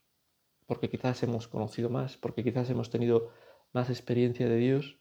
porque 0.67 0.89
quizás 0.89 1.23
hemos 1.23 1.49
conocido 1.49 1.89
más, 1.91 2.17
porque 2.19 2.45
quizás 2.45 2.71
hemos 2.71 2.91
tenido 2.91 3.31
más 3.73 3.91
experiencia 3.91 4.49
de 4.49 4.57
Dios 4.57 4.99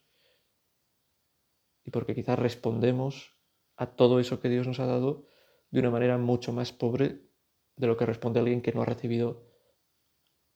y 1.84 1.92
porque 1.92 2.16
quizás 2.16 2.40
respondemos 2.40 3.38
a 3.76 3.96
todo 3.96 4.20
eso 4.20 4.40
que 4.40 4.50
Dios 4.50 4.66
nos 4.66 4.80
ha 4.80 4.86
dado 4.86 5.28
de 5.72 5.82
una 5.82 5.92
manera 5.92 6.18
mucho 6.18 6.54
más 6.54 6.72
pobre 6.72 7.22
de 7.76 7.88
lo 7.88 7.98
que 7.98 8.06
responde 8.06 8.40
alguien 8.40 8.62
que 8.62 8.72
no 8.72 8.82
ha 8.82 8.86
recibido 8.86 9.44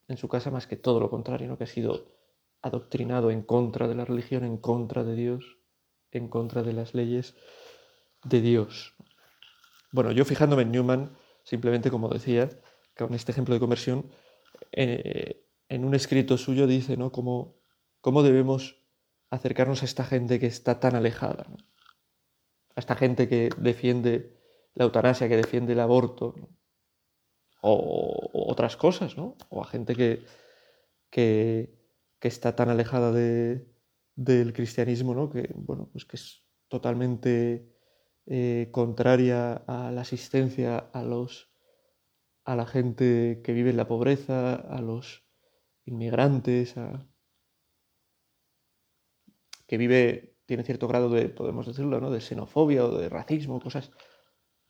en 0.07 0.15
su 0.17 0.29
casa 0.29 0.49
más 0.49 0.65
que 0.65 0.77
todo 0.77 0.99
lo 0.99 1.09
contrario, 1.09 1.47
¿no? 1.47 1.57
que 1.57 1.65
ha 1.65 1.67
sido 1.67 2.17
adoctrinado 2.61 3.31
en 3.31 3.41
contra 3.41 3.87
de 3.87 3.95
la 3.95 4.05
religión, 4.05 4.43
en 4.43 4.57
contra 4.57 5.03
de 5.03 5.15
Dios, 5.15 5.57
en 6.11 6.27
contra 6.27 6.63
de 6.63 6.73
las 6.73 6.93
leyes 6.93 7.35
de 8.23 8.41
Dios. 8.41 8.95
Bueno, 9.91 10.11
yo 10.11 10.25
fijándome 10.25 10.63
en 10.63 10.71
Newman, 10.71 11.17
simplemente 11.43 11.89
como 11.91 12.09
decía, 12.09 12.49
con 12.97 13.13
este 13.13 13.31
ejemplo 13.31 13.53
de 13.53 13.59
conversión, 13.59 14.09
eh, 14.71 15.45
en 15.69 15.85
un 15.85 15.93
escrito 15.93 16.37
suyo 16.37 16.67
dice, 16.67 16.97
¿no? 16.97 17.11
Cómo, 17.11 17.55
cómo 18.01 18.23
debemos 18.23 18.81
acercarnos 19.29 19.81
a 19.81 19.85
esta 19.85 20.03
gente 20.03 20.39
que 20.39 20.47
está 20.47 20.79
tan 20.79 20.95
alejada, 20.95 21.47
a 22.75 22.79
esta 22.79 22.95
gente 22.95 23.27
que 23.27 23.49
defiende 23.57 24.37
la 24.73 24.85
eutanasia, 24.85 25.27
que 25.27 25.37
defiende 25.37 25.73
el 25.73 25.79
aborto, 25.79 26.35
o, 27.61 28.29
otras 28.33 28.77
cosas, 28.77 29.17
¿no? 29.17 29.35
O 29.49 29.61
a 29.61 29.65
gente 29.65 29.95
que, 29.95 30.25
que, 31.09 31.76
que 32.19 32.27
está 32.27 32.55
tan 32.55 32.69
alejada 32.69 33.11
de, 33.11 33.67
del 34.15 34.51
cristianismo, 34.51 35.13
¿no? 35.13 35.29
que, 35.29 35.49
bueno, 35.55 35.89
pues 35.91 36.05
que 36.05 36.17
es 36.17 36.43
totalmente 36.67 37.71
eh, 38.25 38.69
contraria 38.71 39.53
a 39.67 39.91
la 39.91 40.01
asistencia 40.01 40.77
a, 40.77 41.03
los, 41.03 41.51
a 42.43 42.55
la 42.55 42.65
gente 42.65 43.41
que 43.43 43.53
vive 43.53 43.69
en 43.69 43.77
la 43.77 43.87
pobreza, 43.87 44.55
a 44.55 44.81
los 44.81 45.23
inmigrantes, 45.85 46.75
que 49.67 49.77
vive, 49.77 50.37
tiene 50.45 50.63
cierto 50.63 50.87
grado 50.87 51.09
de, 51.09 51.29
podemos 51.29 51.67
decirlo, 51.67 52.01
¿no? 52.01 52.09
de 52.09 52.19
xenofobia 52.19 52.85
o 52.85 52.97
de 52.97 53.09
racismo, 53.09 53.61
cosas 53.61 53.91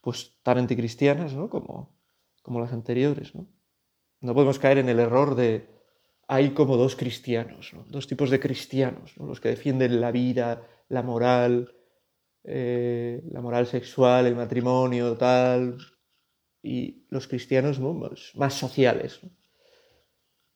pues 0.01 0.37
tan 0.43 0.57
anticristianas 0.57 1.33
¿no? 1.33 1.49
como, 1.49 1.97
como 2.43 2.59
las 2.59 2.73
anteriores. 2.73 3.33
¿no? 3.33 3.47
no 4.19 4.33
podemos 4.33 4.59
caer 4.59 4.79
en 4.79 4.89
el 4.89 4.99
error 4.99 5.35
de, 5.35 5.76
hay 6.27 6.51
como 6.51 6.75
dos 6.75 6.96
cristianos, 6.96 7.72
dos 7.88 8.05
tipos 8.05 8.29
de 8.29 8.39
cristianos, 8.39 9.15
los 9.17 9.39
que 9.39 9.50
defienden 9.50 10.01
la 10.01 10.12
vida, 10.12 10.62
la 10.89 11.01
moral, 11.01 11.74
eh, 12.43 13.24
la 13.31 13.41
moral 13.41 13.65
sexual, 13.65 14.25
el 14.25 14.36
matrimonio, 14.36 15.15
tal, 15.15 15.77
y 16.62 17.05
los 17.10 17.27
cristianos 17.27 17.79
más, 18.36 18.53
sociales, 18.53 19.22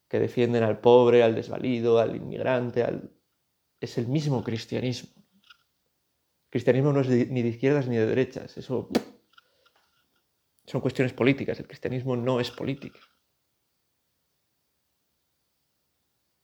que 0.10 0.20
defienden 0.20 0.63
al 0.63 0.82
pobre, 0.82 1.24
al 1.24 1.36
desvalido, 1.36 2.00
al 2.00 2.18
inmigrante, 2.18 2.84
al... 2.84 3.10
es 3.80 3.98
el 3.98 4.08
mismo 4.08 4.44
cristianismo. 4.44 5.13
El 5.16 6.50
cristianismo 6.50 6.92
no 6.92 7.00
es 7.00 7.08
ni 7.08 7.42
de 7.42 7.48
izquierdas 7.48 7.88
ni 7.88 7.96
de 7.96 8.08
derechas, 8.08 8.58
eso 8.58 8.90
son 10.66 10.82
cuestiones 10.82 11.13
políticas, 11.13 11.60
el 11.60 11.68
cristianismo 11.68 12.18
no 12.18 12.42
es 12.42 12.51
política. 12.51 13.00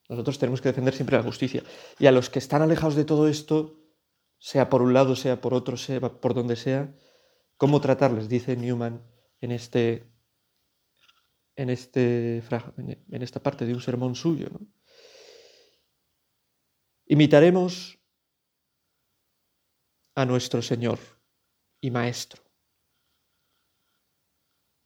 Nosotros 0.09 0.39
tenemos 0.39 0.61
que 0.61 0.69
defender 0.69 0.93
siempre 0.93 1.17
la 1.17 1.23
justicia. 1.23 1.63
Y 1.99 2.05
a 2.05 2.11
los 2.11 2.29
que 2.29 2.39
están 2.39 2.61
alejados 2.61 2.95
de 2.95 3.05
todo 3.05 3.27
esto, 3.27 3.77
sea 4.39 4.69
por 4.69 4.81
un 4.81 4.93
lado, 4.93 5.15
sea 5.15 5.41
por 5.41 5.53
otro, 5.53 5.77
sea 5.77 5.99
por 5.99 6.33
donde 6.33 6.55
sea, 6.55 6.95
cómo 7.57 7.81
tratarles, 7.81 8.29
dice 8.29 8.55
Newman 8.55 9.03
en, 9.41 9.51
este, 9.51 10.11
en, 11.55 11.69
este, 11.69 12.37
en 12.37 13.21
esta 13.21 13.41
parte 13.41 13.65
de 13.65 13.73
un 13.73 13.81
sermón 13.81 14.15
suyo. 14.15 14.47
Imitaremos 17.05 17.99
a 20.15 20.25
nuestro 20.25 20.61
Señor 20.61 20.99
y 21.79 21.91
Maestro. 21.91 22.43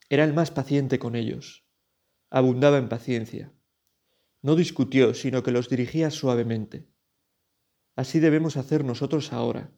Era 0.10 0.24
el 0.26 0.34
más 0.34 0.52
paciente 0.52 1.00
con 1.00 1.16
ellos, 1.16 1.66
abundaba 2.30 2.78
en 2.78 2.90
paciencia. 2.90 3.54
No 4.42 4.56
discutió, 4.56 5.14
sino 5.14 5.44
que 5.44 5.52
los 5.52 5.70
dirigía 5.70 6.10
suavemente. 6.10 6.88
Así 7.96 8.20
debemos 8.20 8.58
hacer 8.58 8.84
nosotros 8.84 9.34
ahora. 9.34 9.72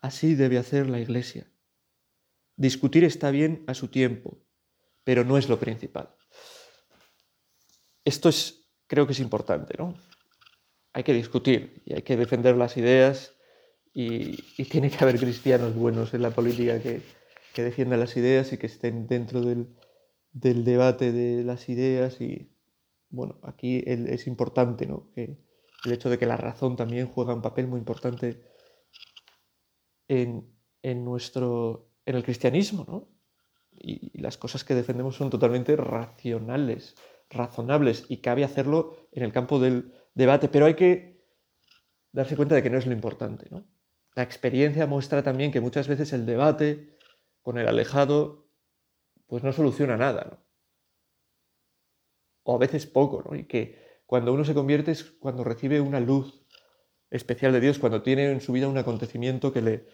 Así 0.00 0.34
debe 0.34 0.58
hacer 0.58 0.88
la 0.88 1.00
Iglesia. 1.00 1.50
Discutir 2.56 3.04
está 3.04 3.30
bien 3.30 3.64
a 3.66 3.74
su 3.74 3.88
tiempo, 3.88 4.44
pero 5.04 5.24
no 5.24 5.38
es 5.38 5.48
lo 5.48 5.58
principal. 5.58 6.14
Esto 8.04 8.28
es, 8.28 8.70
creo 8.86 9.06
que 9.06 9.12
es 9.12 9.20
importante, 9.20 9.74
¿no? 9.78 9.94
Hay 10.92 11.04
que 11.04 11.14
discutir 11.14 11.82
y 11.86 11.94
hay 11.94 12.02
que 12.02 12.16
defender 12.16 12.56
las 12.56 12.76
ideas 12.76 13.34
y, 13.92 14.36
tiene 14.64 14.90
que 14.90 15.02
haber 15.02 15.18
cristianos 15.18 15.74
buenos 15.74 16.12
en 16.14 16.22
la 16.22 16.30
política 16.30 16.80
que, 16.80 17.02
defiendan 17.56 18.00
las 18.00 18.16
ideas 18.16 18.54
y 18.54 18.56
que 18.56 18.66
estén 18.66 19.06
dentro 19.06 19.42
del, 19.42 19.76
del 20.32 20.64
debate 20.64 21.12
de 21.12 21.44
las 21.44 21.68
ideas 21.68 22.20
y, 22.22 22.50
bueno, 23.10 23.38
aquí 23.42 23.82
es 23.86 24.26
importante, 24.26 24.86
¿no? 24.86 25.10
El 25.16 25.92
hecho 25.92 26.08
de 26.08 26.18
que 26.18 26.26
la 26.26 26.36
razón 26.36 26.76
también 26.76 27.08
juega 27.08 27.34
un 27.34 27.42
papel 27.42 27.66
muy 27.66 27.78
importante 27.78 28.42
en, 30.08 30.48
en 30.82 31.04
nuestro, 31.04 31.90
en 32.06 32.16
el 32.16 32.24
cristianismo, 32.24 32.84
¿no? 32.88 33.08
Y, 33.72 34.18
las 34.20 34.36
cosas 34.36 34.64
que 34.64 34.74
defendemos 34.74 35.16
son 35.16 35.30
totalmente 35.30 35.74
racionales, 35.76 36.94
razonables, 37.30 38.04
y 38.08 38.18
cabe 38.18 38.44
hacerlo 38.44 39.08
en 39.12 39.22
el 39.22 39.32
campo 39.32 39.58
del 39.58 39.92
debate, 40.14 40.48
pero 40.48 40.66
hay 40.66 40.74
que 40.74 41.24
darse 42.12 42.36
cuenta 42.36 42.54
de 42.54 42.62
que 42.62 42.70
no 42.70 42.78
es 42.78 42.86
lo 42.86 42.92
importante, 42.92 43.46
¿no? 43.50 43.66
La 44.14 44.22
experiencia 44.22 44.86
muestra 44.86 45.22
también 45.22 45.52
que 45.52 45.60
muchas 45.60 45.88
veces 45.88 46.12
el 46.12 46.26
debate 46.26 46.96
con 47.42 47.58
el 47.58 47.68
alejado 47.68 48.50
pues 49.26 49.44
no 49.44 49.52
soluciona 49.52 49.96
nada, 49.96 50.26
¿no? 50.30 50.49
O 52.42 52.54
a 52.54 52.58
veces 52.58 52.86
poco, 52.86 53.22
¿no? 53.28 53.36
Y 53.36 53.44
que 53.44 53.78
cuando 54.06 54.32
uno 54.32 54.44
se 54.44 54.54
convierte 54.54 54.90
es 54.92 55.04
cuando 55.04 55.44
recibe 55.44 55.80
una 55.80 56.00
luz 56.00 56.44
especial 57.10 57.52
de 57.52 57.60
Dios, 57.60 57.78
cuando 57.78 58.02
tiene 58.02 58.30
en 58.30 58.40
su 58.40 58.52
vida 58.52 58.68
un 58.68 58.78
acontecimiento 58.78 59.52
que 59.52 59.62
le 59.62 59.86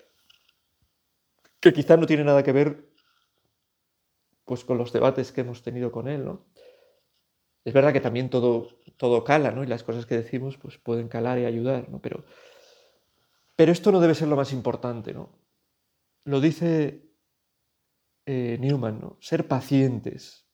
que 1.61 1.73
quizá 1.73 1.97
no 1.97 2.07
tiene 2.07 2.25
nada 2.25 2.43
que 2.43 2.53
ver 2.53 2.93
pues 4.45 4.65
con 4.65 4.79
los 4.79 4.93
debates 4.93 5.33
que 5.33 5.41
hemos 5.41 5.63
tenido 5.63 5.91
con 5.91 6.07
él, 6.07 6.25
¿no? 6.25 6.47
Es 7.65 7.75
verdad 7.75 7.93
que 7.93 8.01
también 8.01 8.31
todo, 8.31 8.79
todo 8.97 9.25
cala, 9.25 9.51
¿no? 9.51 9.65
Y 9.65 9.67
las 9.67 9.83
cosas 9.83 10.07
que 10.07 10.17
decimos 10.17 10.57
pues 10.57 10.79
pueden 10.79 11.09
calar 11.09 11.39
y 11.41 11.45
ayudar, 11.45 11.89
¿no? 11.89 12.01
Pero, 12.01 12.25
pero 13.57 13.73
esto 13.73 13.91
no 13.91 13.99
debe 13.99 14.15
ser 14.15 14.29
lo 14.29 14.37
más 14.37 14.53
importante, 14.53 15.13
¿no? 15.13 15.37
Lo 16.25 16.41
dice 16.41 17.11
eh, 18.25 18.57
Newman, 18.61 19.01
¿no? 19.01 19.19
Ser 19.21 19.49
pacientes, 19.49 20.46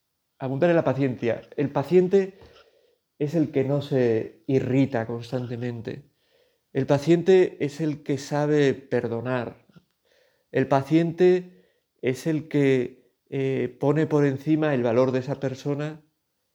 abundar 0.42 0.70
en 0.70 0.76
la 0.76 0.82
paciencia. 0.82 1.40
El 1.56 1.70
paciente 1.70 2.36
es 3.20 3.36
el 3.36 3.52
que 3.52 3.62
no 3.62 3.80
se 3.80 4.42
irrita 4.48 5.06
constantemente. 5.06 6.02
El 6.72 6.84
paciente 6.86 7.64
es 7.64 7.80
el 7.80 8.02
que 8.02 8.18
sabe 8.18 8.74
perdonar. 8.74 9.64
El 10.50 10.66
paciente 10.66 11.64
es 12.00 12.26
el 12.26 12.48
que 12.48 13.14
eh, 13.30 13.76
pone 13.78 14.08
por 14.08 14.26
encima 14.26 14.74
el 14.74 14.82
valor 14.82 15.12
de 15.12 15.20
esa 15.20 15.38
persona 15.38 16.02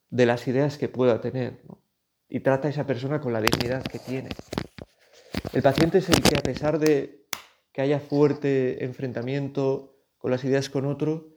de 0.10 0.26
las 0.26 0.46
ideas 0.50 0.78
que 0.78 0.90
pueda 0.90 1.22
tener 1.22 1.62
y 2.28 2.42
trata 2.42 2.68
a 2.68 2.72
esa 2.72 2.86
persona 2.86 3.22
con 3.22 3.32
la 3.32 3.40
dignidad 3.40 3.84
que 3.84 4.00
tiene. 4.00 4.30
El 5.54 5.62
paciente 5.62 6.00
es 6.00 6.10
el 6.10 6.22
que 6.22 6.38
a 6.38 6.44
pesar 6.44 6.78
de 6.78 7.26
que 7.72 7.82
haya 7.82 8.02
fuerte 8.02 8.84
enfrentamiento 8.84 9.96
con 10.18 10.30
las 10.30 10.44
ideas 10.44 10.70
con 10.70 10.86
otro, 10.86 11.30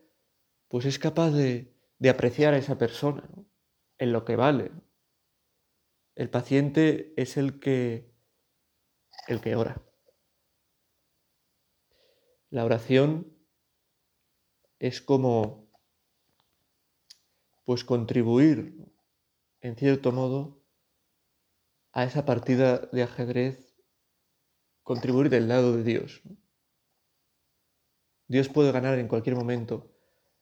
pues 0.66 0.84
es 0.84 0.98
capaz 0.98 1.30
de, 1.30 1.79
apreciar 2.08 2.54
a 2.54 2.56
esa 2.56 2.78
persona 2.78 3.28
en 3.98 4.12
lo 4.12 4.24
que 4.24 4.36
vale. 4.36 4.72
El 6.14 6.30
paciente 6.30 7.12
es 7.16 7.36
el 7.36 7.60
que, 7.60 8.14
el 9.28 9.40
que 9.40 9.54
ora. 9.54 9.82
La 12.48 12.64
oración 12.64 13.36
es 14.78 15.00
como 15.02 15.70
pues 17.64 17.84
contribuir 17.84 18.90
en 19.60 19.76
cierto 19.76 20.10
modo 20.10 20.64
a 21.92 22.04
esa 22.04 22.24
partida 22.24 22.78
de 22.92 23.02
ajedrez, 23.02 23.76
contribuir 24.82 25.28
del 25.28 25.48
lado 25.48 25.76
de 25.76 25.84
Dios. 25.84 26.22
Dios 28.26 28.48
puede 28.48 28.72
ganar 28.72 28.98
en 28.98 29.06
cualquier 29.06 29.36
momento 29.36 29.99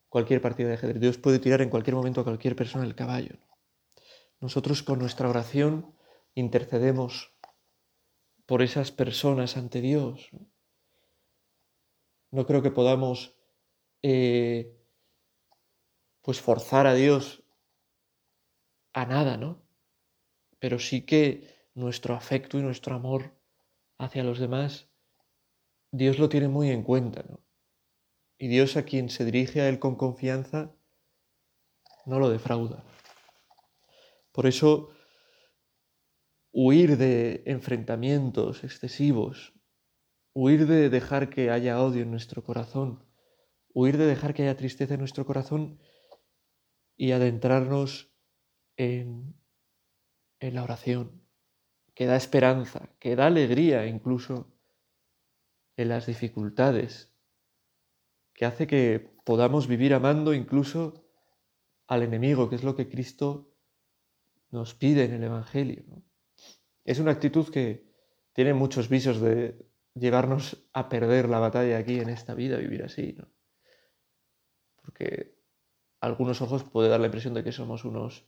cualquier 0.08 0.40
partida 0.40 0.68
de 0.68 0.74
ajedrez. 0.74 1.00
Dios 1.00 1.18
puede 1.18 1.38
tirar 1.38 1.60
en 1.62 1.70
cualquier 1.70 1.96
momento 1.96 2.20
a 2.20 2.24
cualquier 2.24 2.56
persona 2.56 2.84
el 2.84 2.94
caballo. 2.94 3.36
Nosotros 4.40 4.82
con 4.82 4.98
nuestra 4.98 5.28
oración 5.28 5.94
intercedemos 6.34 7.34
por 8.46 8.62
esas 8.62 8.92
personas 8.92 9.56
ante 9.56 9.80
Dios. 9.80 10.30
No 12.30 12.46
creo 12.46 12.62
que 12.62 12.70
podamos 12.70 13.34
eh, 14.02 14.76
pues 16.22 16.40
forzar 16.40 16.86
a 16.86 16.94
Dios 16.94 17.42
a 18.92 19.06
nada, 19.06 19.36
¿no? 19.36 19.62
Pero 20.58 20.78
sí 20.78 21.02
que 21.02 21.68
nuestro 21.74 22.14
afecto 22.14 22.58
y 22.58 22.62
nuestro 22.62 22.94
amor 22.94 23.34
hacia 23.98 24.24
los 24.24 24.38
demás, 24.38 24.88
Dios 25.90 26.18
lo 26.18 26.28
tiene 26.28 26.48
muy 26.48 26.70
en 26.70 26.82
cuenta, 26.82 27.24
¿no? 27.28 27.40
Y 28.38 28.48
Dios 28.48 28.76
a 28.76 28.84
quien 28.84 29.10
se 29.10 29.24
dirige 29.24 29.60
a 29.60 29.68
Él 29.68 29.80
con 29.80 29.96
confianza, 29.96 30.74
no 32.06 32.20
lo 32.20 32.30
defrauda. 32.30 32.84
Por 34.32 34.46
eso, 34.46 34.90
huir 36.52 36.96
de 36.96 37.42
enfrentamientos 37.46 38.62
excesivos, 38.62 39.52
huir 40.32 40.66
de 40.66 40.88
dejar 40.88 41.28
que 41.30 41.50
haya 41.50 41.82
odio 41.82 42.02
en 42.02 42.12
nuestro 42.12 42.44
corazón, 42.44 43.04
huir 43.74 43.98
de 43.98 44.06
dejar 44.06 44.34
que 44.34 44.42
haya 44.44 44.56
tristeza 44.56 44.94
en 44.94 45.00
nuestro 45.00 45.26
corazón 45.26 45.80
y 46.96 47.12
adentrarnos 47.12 48.14
en, 48.76 49.34
en 50.38 50.54
la 50.54 50.62
oración, 50.62 51.28
que 51.94 52.06
da 52.06 52.16
esperanza, 52.16 52.90
que 53.00 53.16
da 53.16 53.26
alegría 53.26 53.86
incluso 53.86 54.54
en 55.76 55.88
las 55.88 56.06
dificultades, 56.06 57.12
que 58.38 58.46
hace 58.46 58.68
que 58.68 59.10
podamos 59.24 59.66
vivir 59.66 59.92
amando 59.92 60.32
incluso 60.32 61.04
al 61.88 62.04
enemigo, 62.04 62.48
que 62.48 62.54
es 62.54 62.62
lo 62.62 62.76
que 62.76 62.88
Cristo 62.88 63.52
nos 64.52 64.76
pide 64.76 65.06
en 65.06 65.14
el 65.14 65.24
Evangelio. 65.24 65.82
Es 66.84 67.00
una 67.00 67.10
actitud 67.10 67.48
que 67.48 67.90
tiene 68.32 68.54
muchos 68.54 68.88
visos 68.88 69.20
de 69.20 69.66
llevarnos 69.94 70.68
a 70.72 70.88
perder 70.88 71.28
la 71.28 71.40
batalla 71.40 71.78
aquí 71.78 71.98
en 71.98 72.10
esta 72.10 72.34
vida, 72.34 72.58
vivir 72.58 72.84
así. 72.84 73.16
Porque 74.82 75.36
a 76.00 76.06
algunos 76.06 76.40
ojos 76.40 76.62
puede 76.62 76.88
dar 76.88 77.00
la 77.00 77.06
impresión 77.06 77.34
de 77.34 77.42
que 77.42 77.50
somos 77.50 77.84
unos, 77.84 78.24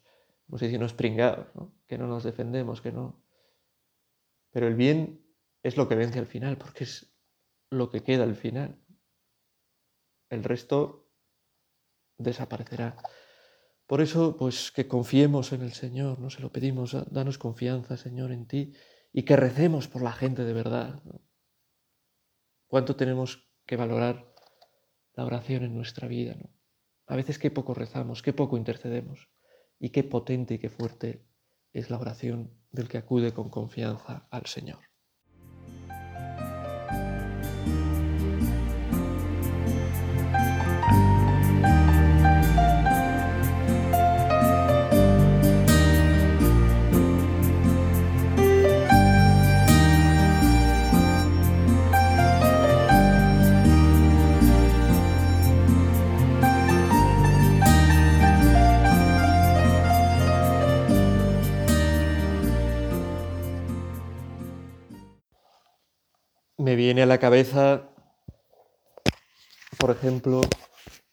como 0.47 0.59
dice, 0.59 0.77
unos 0.77 0.93
pringados, 0.93 1.47
que 1.87 1.99
no 1.99 2.09
nos 2.09 2.25
defendemos, 2.25 2.81
que 2.81 2.91
no. 2.91 3.23
Pero 4.51 4.67
el 4.67 4.75
bien 4.75 5.25
es 5.63 5.77
lo 5.77 5.87
que 5.89 5.95
vence 5.95 6.19
al 6.19 6.27
final, 6.27 6.59
porque 6.59 6.83
es 6.83 7.15
lo 7.71 7.91
que 7.91 8.03
queda 8.03 8.25
al 8.25 8.35
final 8.35 8.80
el 10.31 10.45
resto 10.45 11.11
desaparecerá. 12.17 12.97
Por 13.87 14.01
eso, 14.01 14.37
pues 14.37 14.71
que 14.71 14.87
confiemos 14.87 15.53
en 15.53 15.63
el 15.63 15.73
Señor, 15.73 16.21
no 16.21 16.31
se 16.31 16.41
lo 16.41 16.53
pedimos, 16.53 16.97
danos 17.11 17.39
confianza, 17.39 17.97
Señor, 17.97 18.31
en 18.31 18.47
ti, 18.47 18.73
y 19.13 19.25
que 19.25 19.37
recemos 19.37 19.89
por 19.89 20.03
la 20.03 20.13
gente 20.13 20.45
de 20.45 20.53
verdad. 20.53 21.03
¿Cuánto 22.69 22.95
tenemos 22.95 23.51
que 23.67 23.77
valorar 23.77 24.33
la 25.15 25.25
oración 25.25 25.65
en 25.65 25.75
nuestra 25.75 26.07
vida? 26.07 26.37
¿no? 26.37 26.51
A 27.07 27.17
veces 27.17 27.41
qué 27.41 27.51
poco 27.51 27.75
rezamos, 27.75 28.23
qué 28.23 28.33
poco 28.33 28.57
intercedemos, 28.57 29.29
y 29.81 29.91
qué 29.91 30.05
potente 30.05 30.55
y 30.55 30.59
qué 30.59 30.69
fuerte 30.69 31.27
es 31.73 31.91
la 31.91 31.99
oración 31.99 32.55
del 32.71 32.89
que 32.89 32.99
acude 32.99 33.33
con 33.33 33.49
confianza 33.49 34.29
al 34.31 34.47
Señor. 34.47 34.90
Me 66.61 66.77
viene 66.77 67.03
a 67.03 67.07
la 67.07 67.19
cabeza, 67.19 67.89
por 69.79 69.91
ejemplo, 69.91 70.43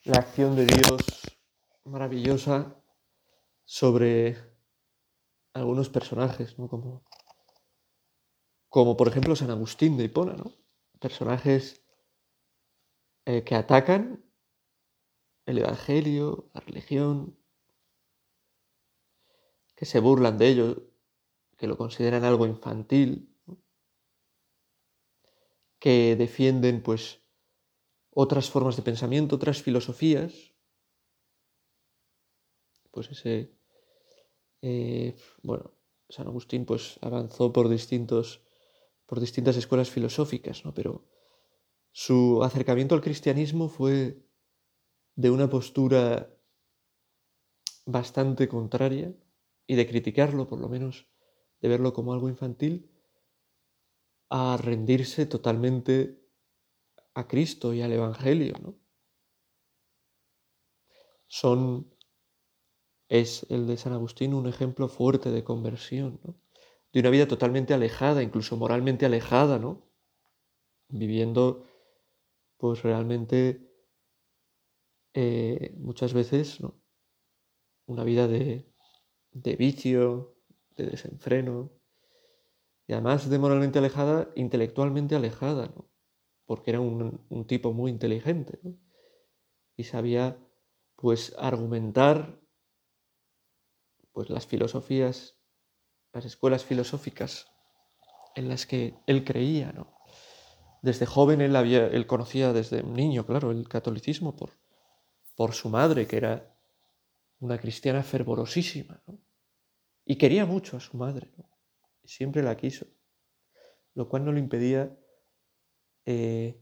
la 0.04 0.20
acción 0.20 0.58
de 0.58 0.66
Dios 0.66 1.02
maravillosa 1.86 2.76
sobre 3.64 4.36
algunos 5.54 5.88
personajes, 5.88 6.60
¿no? 6.60 6.68
Como, 6.68 7.06
como 8.68 8.98
por 8.98 9.08
ejemplo 9.08 9.38
San 9.38 9.50
Agustín 9.50 9.96
de 9.96 10.04
Hipona, 10.04 10.34
¿no? 10.34 10.52
Personajes 11.00 11.82
eh, 13.26 13.46
que 13.46 13.56
atacan 13.56 14.26
el 15.46 15.60
Evangelio, 15.60 16.50
la 16.54 16.60
religión, 16.60 17.40
que 19.78 19.86
se 19.86 20.02
burlan 20.02 20.38
de 20.38 20.48
ello, 20.50 20.92
que 21.56 21.68
lo 21.68 21.78
consideran 21.78 22.26
algo 22.26 22.46
infantil, 22.46 23.37
que 25.80 26.16
defienden 26.16 26.82
pues 26.82 27.22
otras 28.12 28.50
formas 28.50 28.76
de 28.76 28.82
pensamiento, 28.82 29.36
otras 29.36 29.62
filosofías, 29.62 30.56
pues 32.92 33.12
ese, 33.12 33.52
eh, 34.62 35.16
bueno, 35.44 35.72
San 36.10 36.28
Agustín 36.28 36.66
pues 36.66 36.98
avanzó 37.02 37.54
por 37.54 37.70
distintos, 37.70 38.42
por 39.06 39.20
distintas 39.20 39.58
escuelas 39.58 39.92
filosóficas, 39.92 40.66
¿no? 40.66 40.74
Pero 40.74 41.06
su 41.92 42.44
acercamiento 42.44 42.96
al 42.96 43.02
cristianismo 43.02 43.70
fue 43.70 44.24
de 45.16 45.30
una 45.30 45.50
postura 45.50 46.34
bastante 47.86 48.48
contraria 48.48 49.14
y 49.66 49.76
de 49.76 49.88
criticarlo, 49.88 50.48
por 50.48 50.60
lo 50.60 50.70
menos 50.70 51.08
de 51.62 51.70
verlo 51.70 51.94
como 51.94 52.14
algo 52.14 52.30
infantil, 52.30 52.90
a 54.30 54.58
rendirse 54.58 55.26
totalmente 55.26 56.20
a 57.14 57.28
Cristo 57.28 57.74
y 57.74 57.82
al 57.82 57.94
Evangelio, 57.94 58.54
¿no? 58.62 58.76
Son, 61.28 61.94
es 63.10 63.46
el 63.50 63.68
de 63.68 63.78
San 63.78 63.94
Agustín 63.94 64.34
un 64.34 64.48
ejemplo 64.48 64.88
fuerte 64.88 65.32
de 65.32 65.44
conversión, 65.44 66.20
¿no? 66.24 66.40
De 66.94 67.00
una 67.00 67.10
vida 67.10 67.28
totalmente 67.28 67.74
alejada, 67.74 68.24
incluso 68.24 68.56
moralmente 68.58 69.06
alejada, 69.06 69.60
¿no? 69.60 69.90
Viviendo, 70.90 71.66
pues 72.58 72.84
realmente, 72.84 73.74
eh, 75.14 75.74
muchas 75.78 76.14
veces, 76.14 76.62
¿no? 76.62 76.82
Una 77.88 78.04
vida 78.04 78.28
de, 78.28 78.72
de 79.32 79.56
vicio, 79.56 80.38
de 80.76 80.86
desenfreno, 80.86 81.77
y 82.88 82.94
además 82.94 83.30
de 83.30 83.38
moralmente 83.38 83.80
alejada, 83.80 84.30
intelectualmente 84.36 85.16
alejada, 85.16 85.68
¿no? 85.76 85.90
porque 86.48 86.72
era 86.72 86.80
un, 86.80 87.46
tipo 87.46 87.74
muy 87.74 87.92
inteligente 87.92 88.60
y 89.76 89.84
sabía 89.84 90.38
pues 90.96 91.36
argumentar 91.38 92.40
pues 94.14 94.30
las 94.32 94.48
filosofías, 94.48 95.38
las 96.14 96.26
escuelas 96.26 96.64
filosóficas 96.64 97.52
en 98.36 98.48
las 98.48 98.66
que 98.66 98.96
él 99.06 99.24
creía, 99.24 99.72
¿no? 99.74 99.94
Desde 100.82 101.06
joven 101.06 101.42
él, 101.42 101.56
había, 101.56 101.86
él 101.88 102.08
conocía 102.08 102.54
desde 102.54 102.82
niño, 102.82 103.26
claro, 103.26 103.52
el 103.52 103.68
catolicismo 103.68 104.36
por, 104.36 104.52
por 105.36 105.54
su 105.54 105.70
madre, 105.70 106.08
que 106.08 106.18
era 106.18 106.58
una 107.40 107.60
cristiana 107.60 108.04
fervorosísima, 108.04 109.04
¿no? 109.06 109.20
Y 110.06 110.16
quería 110.16 110.46
mucho 110.46 110.78
a 110.78 110.80
su 110.80 110.98
madre. 110.98 111.30
Siempre 112.08 112.42
la 112.42 112.58
quiso, 112.58 112.88
lo 113.94 114.10
cual 114.10 114.26
no 114.26 114.32
le 114.32 114.40
impedía 114.40 114.98
eh, 116.06 116.60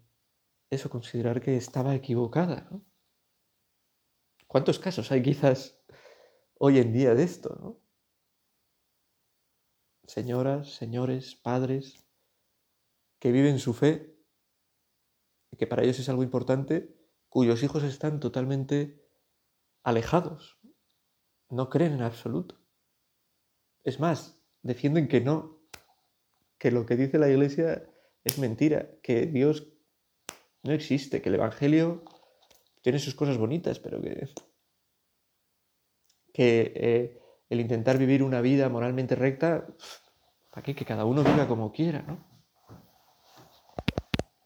eso, 0.70 0.90
considerar 0.90 1.40
que 1.40 1.56
estaba 1.56 1.96
equivocada. 1.96 2.70
¿Cuántos 4.48 4.80
casos 4.80 5.12
hay 5.12 5.22
quizás 5.22 5.80
hoy 6.58 6.80
en 6.80 6.94
día 6.94 7.14
de 7.14 7.24
esto. 7.24 7.82
Señoras, 10.08 10.76
señores, 10.76 11.36
padres, 11.36 12.08
que 13.20 13.32
viven 13.32 13.60
su 13.60 13.74
fe, 13.74 14.16
que 15.58 15.68
para 15.68 15.84
ellos 15.84 16.00
es 16.00 16.10
algo 16.10 16.24
importante, 16.24 16.96
cuyos 17.30 17.64
hijos 17.64 17.84
están 17.84 18.20
totalmente 18.20 19.04
alejados, 19.84 20.60
no 21.50 21.70
creen 21.70 21.94
en 21.94 22.02
absoluto. 22.02 22.62
Es 23.84 24.00
más, 24.00 24.35
defienden 24.66 25.08
que 25.08 25.22
no, 25.22 25.60
que 26.58 26.72
lo 26.72 26.86
que 26.86 26.96
dice 26.96 27.20
la 27.20 27.30
iglesia 27.30 27.88
es 28.24 28.40
mentira, 28.40 28.90
que 29.04 29.28
Dios 29.28 29.68
no 30.64 30.74
existe, 30.74 31.22
que 31.22 31.30
el 31.30 31.36
Evangelio 31.36 32.04
tiene 32.82 32.98
sus 32.98 33.14
cosas 33.14 33.38
bonitas, 33.38 33.80
pero 33.80 34.02
que, 34.02 34.28
que 36.34 36.74
eh, 36.76 37.20
el 37.50 37.60
intentar 37.60 38.00
vivir 38.00 38.24
una 38.24 38.42
vida 38.42 38.68
moralmente 38.68 39.16
recta, 39.16 39.68
¿para? 40.50 40.74
Que 40.74 40.86
cada 40.86 41.06
uno 41.06 41.24
viva 41.24 41.48
como 41.48 41.72
quiera, 41.72 42.02
¿no? 42.02 42.26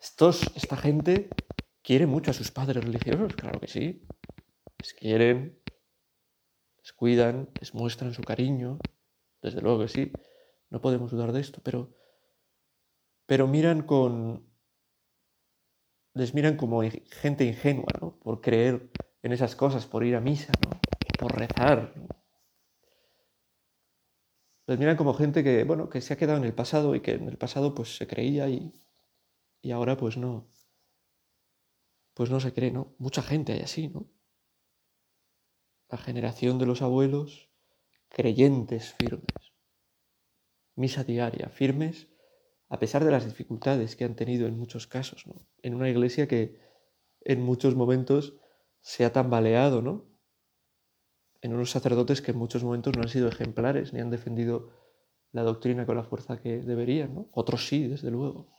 Estos, 0.01 0.51
esta 0.55 0.75
gente 0.75 1.29
quiere 1.81 2.05
mucho 2.05 2.31
a 2.31 2.33
sus 2.33 2.51
padres 2.51 2.83
religiosos, 2.83 3.35
claro 3.35 3.59
que 3.61 3.67
sí. 3.67 4.05
Les 4.79 4.93
quieren, 4.93 5.57
les 6.81 6.93
cuidan, 6.93 7.49
les 7.59 7.73
muestran 7.73 8.13
su 8.13 8.21
cariño, 8.23 8.79
desde 9.41 9.61
luego 9.61 9.79
que 9.79 9.87
sí, 9.87 10.11
no 10.69 10.81
podemos 10.81 11.11
dudar 11.11 11.31
de 11.31 11.41
esto, 11.41 11.61
pero, 11.63 11.93
pero 13.25 13.47
miran 13.47 13.83
con... 13.83 14.47
les 16.13 16.33
miran 16.33 16.57
como 16.57 16.81
gente 17.21 17.45
ingenua, 17.45 17.87
¿no? 18.01 18.19
Por 18.19 18.41
creer 18.41 18.91
en 19.23 19.31
esas 19.31 19.55
cosas, 19.55 19.85
por 19.85 20.03
ir 20.03 20.15
a 20.15 20.21
misa, 20.21 20.51
¿no? 20.65 20.79
Por 21.17 21.37
rezar. 21.37 21.93
Les 24.67 24.77
miran 24.77 24.97
como 24.97 25.13
gente 25.13 25.43
que, 25.43 25.63
bueno, 25.63 25.89
que 25.89 26.01
se 26.01 26.13
ha 26.13 26.17
quedado 26.17 26.37
en 26.37 26.45
el 26.45 26.53
pasado 26.53 26.93
y 26.95 27.01
que 27.01 27.13
en 27.13 27.27
el 27.27 27.37
pasado 27.37 27.73
pues 27.73 27.95
se 27.97 28.05
creía 28.05 28.49
y, 28.49 28.71
y 29.61 29.71
ahora 29.71 29.97
pues 29.97 30.17
no, 30.17 30.47
pues 32.13 32.29
no 32.29 32.39
se 32.39 32.53
cree, 32.53 32.69
¿no? 32.69 32.93
Mucha 32.99 33.23
gente 33.23 33.53
hay 33.53 33.61
así, 33.61 33.87
¿no? 33.87 34.07
La 35.89 35.97
generación 35.97 36.59
de 36.59 36.67
los 36.67 36.83
abuelos 36.83 37.48
creyentes 38.09 38.93
firmes. 38.93 39.53
Misa 40.75 41.03
diaria, 41.03 41.49
firmes 41.49 42.07
a 42.69 42.77
pesar 42.77 43.03
de 43.03 43.11
las 43.11 43.25
dificultades 43.25 43.95
que 43.95 44.05
han 44.05 44.15
tenido 44.15 44.47
en 44.47 44.57
muchos 44.57 44.85
casos, 44.87 45.25
¿no? 45.25 45.35
En 45.63 45.73
una 45.73 45.89
iglesia 45.89 46.27
que 46.27 46.59
en 47.21 47.41
muchos 47.41 47.75
momentos 47.75 48.35
se 48.81 49.05
ha 49.05 49.11
tambaleado, 49.11 49.81
¿no? 49.81 50.07
En 51.41 51.53
unos 51.53 51.71
sacerdotes 51.71 52.21
que 52.21 52.31
en 52.31 52.37
muchos 52.37 52.63
momentos 52.63 52.95
no 52.95 53.01
han 53.01 53.09
sido 53.09 53.27
ejemplares 53.27 53.91
ni 53.91 54.01
han 54.01 54.11
defendido 54.11 54.69
la 55.31 55.43
doctrina 55.43 55.85
con 55.85 55.95
la 55.95 56.03
fuerza 56.03 56.39
que 56.41 56.59
deberían, 56.59 57.15
¿no? 57.15 57.29
Otros 57.31 57.67
sí, 57.67 57.87
desde 57.87 58.11
luego. 58.11 58.51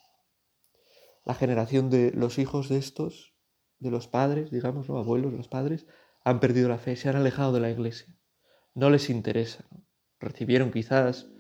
La 1.25 1.35
generación 1.35 1.89
de 1.91 2.11
los 2.13 2.39
hijos 2.39 2.69
de 2.69 2.79
estos, 2.79 3.37
de 3.79 3.91
los 3.91 4.09
padres, 4.09 4.51
digamos, 4.51 4.89
¿no? 4.89 4.99
abuelos, 4.99 5.33
los 5.33 5.49
padres, 5.49 5.87
han 6.25 6.41
perdido 6.41 6.69
la 6.69 6.79
fe, 6.79 6.97
se 6.97 7.09
han 7.09 7.17
alejado 7.17 7.53
de 7.53 7.61
la 7.61 7.71
iglesia 7.71 8.20
no 8.75 8.91
les 8.91 9.11
interesa. 9.11 9.65
Recibieron 10.19 10.71
quizás 10.71 11.31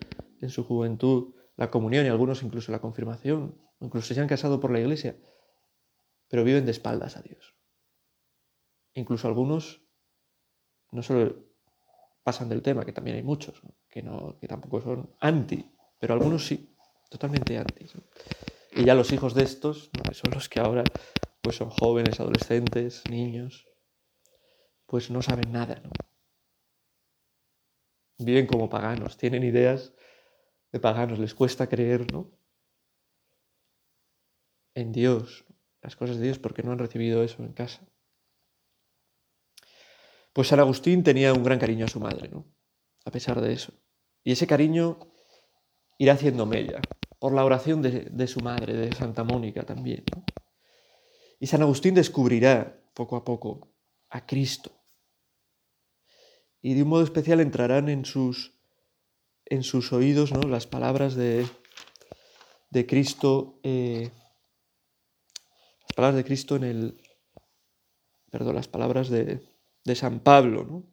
en 0.40 0.50
su 0.50 0.64
juventud 0.64 1.34
la 1.56 1.70
comunión 1.70 2.06
y 2.06 2.08
algunos 2.08 2.42
incluso 2.42 2.72
la 2.72 2.80
confirmación, 2.80 3.60
incluso 3.80 4.14
se 4.14 4.20
han 4.20 4.28
casado 4.28 4.60
por 4.60 4.70
la 4.70 4.80
iglesia, 4.80 5.16
pero 6.28 6.44
viven 6.44 6.64
de 6.64 6.70
espaldas 6.70 7.16
a 7.16 7.22
Dios. 7.22 7.54
Incluso 8.94 9.28
algunos 9.28 9.82
no 10.90 11.02
solo 11.02 11.50
pasan 12.22 12.48
del 12.48 12.62
tema, 12.62 12.84
que 12.84 12.92
también 12.92 13.16
hay 13.16 13.22
muchos, 13.22 13.62
Que, 13.88 14.02
no, 14.02 14.38
que 14.38 14.46
tampoco 14.46 14.80
son 14.80 15.16
anti, 15.20 15.70
pero 15.98 16.14
algunos 16.14 16.46
sí, 16.46 16.76
totalmente 17.10 17.58
anti. 17.58 17.86
Y 18.72 18.84
ya 18.84 18.94
los 18.94 19.12
hijos 19.12 19.34
de 19.34 19.42
estos, 19.42 19.90
que 20.06 20.14
son 20.14 20.32
los 20.32 20.48
que 20.48 20.60
ahora 20.60 20.84
pues 21.42 21.56
son 21.56 21.70
jóvenes, 21.70 22.20
adolescentes, 22.20 23.04
niños, 23.08 23.66
pues 24.86 25.10
no 25.10 25.22
saben 25.22 25.52
nada, 25.52 25.80
¿no? 25.82 25.90
Viven 28.24 28.46
como 28.46 28.68
paganos, 28.68 29.16
tienen 29.16 29.42
ideas 29.42 29.92
de 30.72 30.80
paganos, 30.80 31.18
les 31.18 31.35
cuesta 31.35 31.68
creer, 31.68 32.12
¿no? 32.12 32.30
En 34.74 34.92
Dios, 34.92 35.44
las 35.83 35.96
cosas 35.96 36.16
de 36.16 36.24
Dios, 36.24 36.38
porque 36.38 36.62
no 36.62 36.72
han 36.72 36.78
recibido 36.78 37.22
eso 37.22 37.42
en 37.42 37.52
casa. 37.52 37.87
Pues 40.33 40.48
San 40.48 40.61
Agustín 40.61 41.02
tenía 41.02 41.33
un 41.33 41.42
gran 41.42 41.59
cariño 41.59 41.87
a 41.87 41.88
su 41.88 41.98
madre, 41.98 42.28
¿no? 42.28 42.46
A 43.04 43.11
pesar 43.11 43.40
de 43.40 43.52
eso. 43.52 43.72
Y 44.22 44.33
ese 44.33 44.46
cariño 44.46 44.98
irá 45.98 46.12
haciendo 46.12 46.46
mella, 46.46 46.80
por 47.18 47.35
la 47.35 47.44
oración 47.44 47.83
de, 47.83 48.09
de 48.11 48.26
su 48.26 48.40
madre, 48.40 48.74
de 48.74 48.92
Santa 48.94 49.24
Mónica 49.24 49.64
también. 49.64 50.04
Y 51.40 51.46
San 51.46 51.62
Agustín 51.62 51.94
descubrirá 51.94 52.80
poco 52.94 53.16
a 53.16 53.24
poco 53.24 53.72
a 54.09 54.24
Cristo 54.26 54.79
y 56.62 56.74
de 56.74 56.82
un 56.82 56.88
modo 56.88 57.02
especial 57.02 57.40
entrarán 57.40 57.88
en 57.88 58.04
sus, 58.04 58.52
en 59.46 59.62
sus 59.62 59.92
oídos 59.92 60.32
¿no? 60.32 60.42
las 60.42 60.66
palabras 60.66 61.14
de, 61.14 61.46
de 62.70 62.86
Cristo 62.86 63.58
eh, 63.62 64.10
Las 65.82 65.94
palabras 65.96 66.16
de 66.16 66.24
Cristo 66.24 66.56
en 66.56 66.64
el... 66.64 67.02
Perdón, 68.30 68.54
las 68.54 68.68
palabras 68.68 69.08
de, 69.08 69.44
de 69.84 69.94
San 69.96 70.20
Pablo, 70.20 70.64
¿no? 70.64 70.84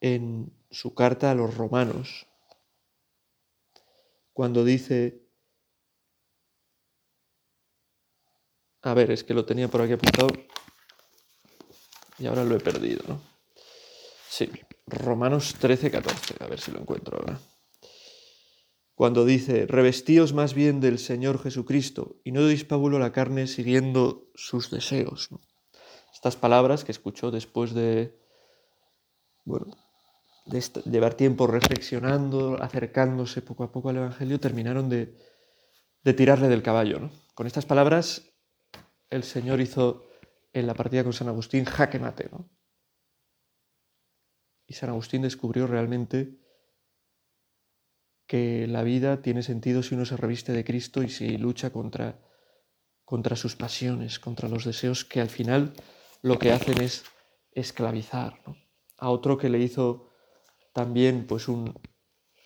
En 0.00 0.52
su 0.70 0.94
carta 0.94 1.30
a 1.30 1.34
los 1.34 1.56
romanos, 1.56 2.26
cuando 4.32 4.64
dice... 4.64 5.22
A 8.82 8.94
ver, 8.94 9.10
es 9.10 9.24
que 9.24 9.34
lo 9.34 9.44
tenía 9.44 9.68
por 9.68 9.82
aquí 9.82 9.92
apuntado 9.92 10.28
y 12.18 12.26
ahora 12.26 12.44
lo 12.44 12.56
he 12.56 12.60
perdido, 12.60 13.02
¿no? 13.08 13.35
Sí, 14.36 14.50
Romanos 14.86 15.54
13, 15.60 15.90
14, 15.90 16.34
a 16.40 16.46
ver 16.46 16.60
si 16.60 16.70
lo 16.70 16.78
encuentro 16.78 17.16
ahora. 17.16 17.40
Cuando 18.94 19.24
dice, 19.24 19.64
revestíos 19.66 20.34
más 20.34 20.52
bien 20.52 20.78
del 20.78 20.98
Señor 20.98 21.42
Jesucristo 21.42 22.20
y 22.22 22.32
no 22.32 22.42
deis 22.44 22.66
pábulo 22.66 22.98
a 22.98 23.00
la 23.00 23.12
carne 23.12 23.46
siguiendo 23.46 24.28
sus 24.34 24.70
deseos. 24.70 25.30
Estas 26.12 26.36
palabras 26.36 26.84
que 26.84 26.92
escuchó 26.92 27.30
después 27.30 27.72
de, 27.72 28.20
bueno, 29.46 29.74
de 30.44 30.62
llevar 30.84 31.14
tiempo 31.14 31.46
reflexionando, 31.46 32.62
acercándose 32.62 33.40
poco 33.40 33.64
a 33.64 33.72
poco 33.72 33.88
al 33.88 33.96
Evangelio, 33.96 34.38
terminaron 34.38 34.90
de, 34.90 35.16
de 36.04 36.12
tirarle 36.12 36.48
del 36.48 36.62
caballo. 36.62 37.08
Con 37.32 37.46
estas 37.46 37.64
palabras 37.64 38.34
el 39.08 39.24
Señor 39.24 39.62
hizo 39.62 40.04
en 40.52 40.66
la 40.66 40.74
partida 40.74 41.04
con 41.04 41.14
San 41.14 41.28
Agustín 41.28 41.64
jaque 41.64 41.98
mate. 41.98 42.28
¿no? 42.30 42.50
San 44.76 44.90
Agustín 44.90 45.22
descubrió 45.22 45.66
realmente 45.66 46.38
que 48.26 48.66
la 48.66 48.82
vida 48.82 49.22
tiene 49.22 49.42
sentido 49.42 49.82
si 49.82 49.94
uno 49.94 50.04
se 50.04 50.16
reviste 50.16 50.52
de 50.52 50.64
Cristo 50.64 51.02
y 51.02 51.08
si 51.08 51.38
lucha 51.38 51.70
contra, 51.70 52.18
contra 53.04 53.36
sus 53.36 53.56
pasiones, 53.56 54.18
contra 54.18 54.48
los 54.48 54.64
deseos 54.64 55.04
que 55.04 55.20
al 55.20 55.28
final 55.28 55.72
lo 56.22 56.38
que 56.38 56.52
hacen 56.52 56.80
es 56.80 57.04
esclavizar. 57.52 58.42
A 58.98 59.10
otro 59.10 59.38
que 59.38 59.48
le 59.48 59.58
hizo 59.58 60.10
también 60.72 61.26
pues 61.26 61.48
un 61.48 61.78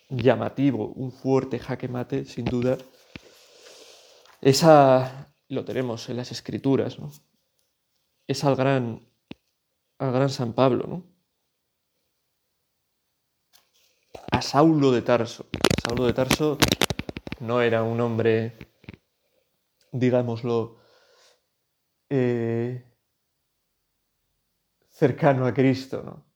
llamativo, 0.08 0.88
un 0.88 1.12
fuerte 1.12 1.58
jaque 1.58 1.88
mate, 1.88 2.24
sin 2.24 2.44
duda, 2.44 2.76
esa 4.40 5.34
lo 5.48 5.64
tenemos 5.64 6.08
en 6.08 6.16
las 6.16 6.30
escrituras, 6.30 6.98
¿no? 6.98 7.10
es 8.30 8.44
al 8.44 8.54
gran, 8.54 9.08
al 9.98 10.12
gran 10.12 10.30
San 10.30 10.52
Pablo, 10.52 10.86
¿no? 10.86 11.19
Saulo 14.40 14.92
de 14.92 15.02
Tarso. 15.02 15.46
Saulo 15.82 16.06
de 16.06 16.12
Tarso 16.12 16.58
no 17.40 17.62
era 17.62 17.82
un 17.82 18.00
hombre, 18.00 18.56
digámoslo, 19.92 20.78
eh, 22.08 22.84
cercano 24.88 25.46
a 25.46 25.54
Cristo, 25.54 26.02
¿no? 26.04 26.26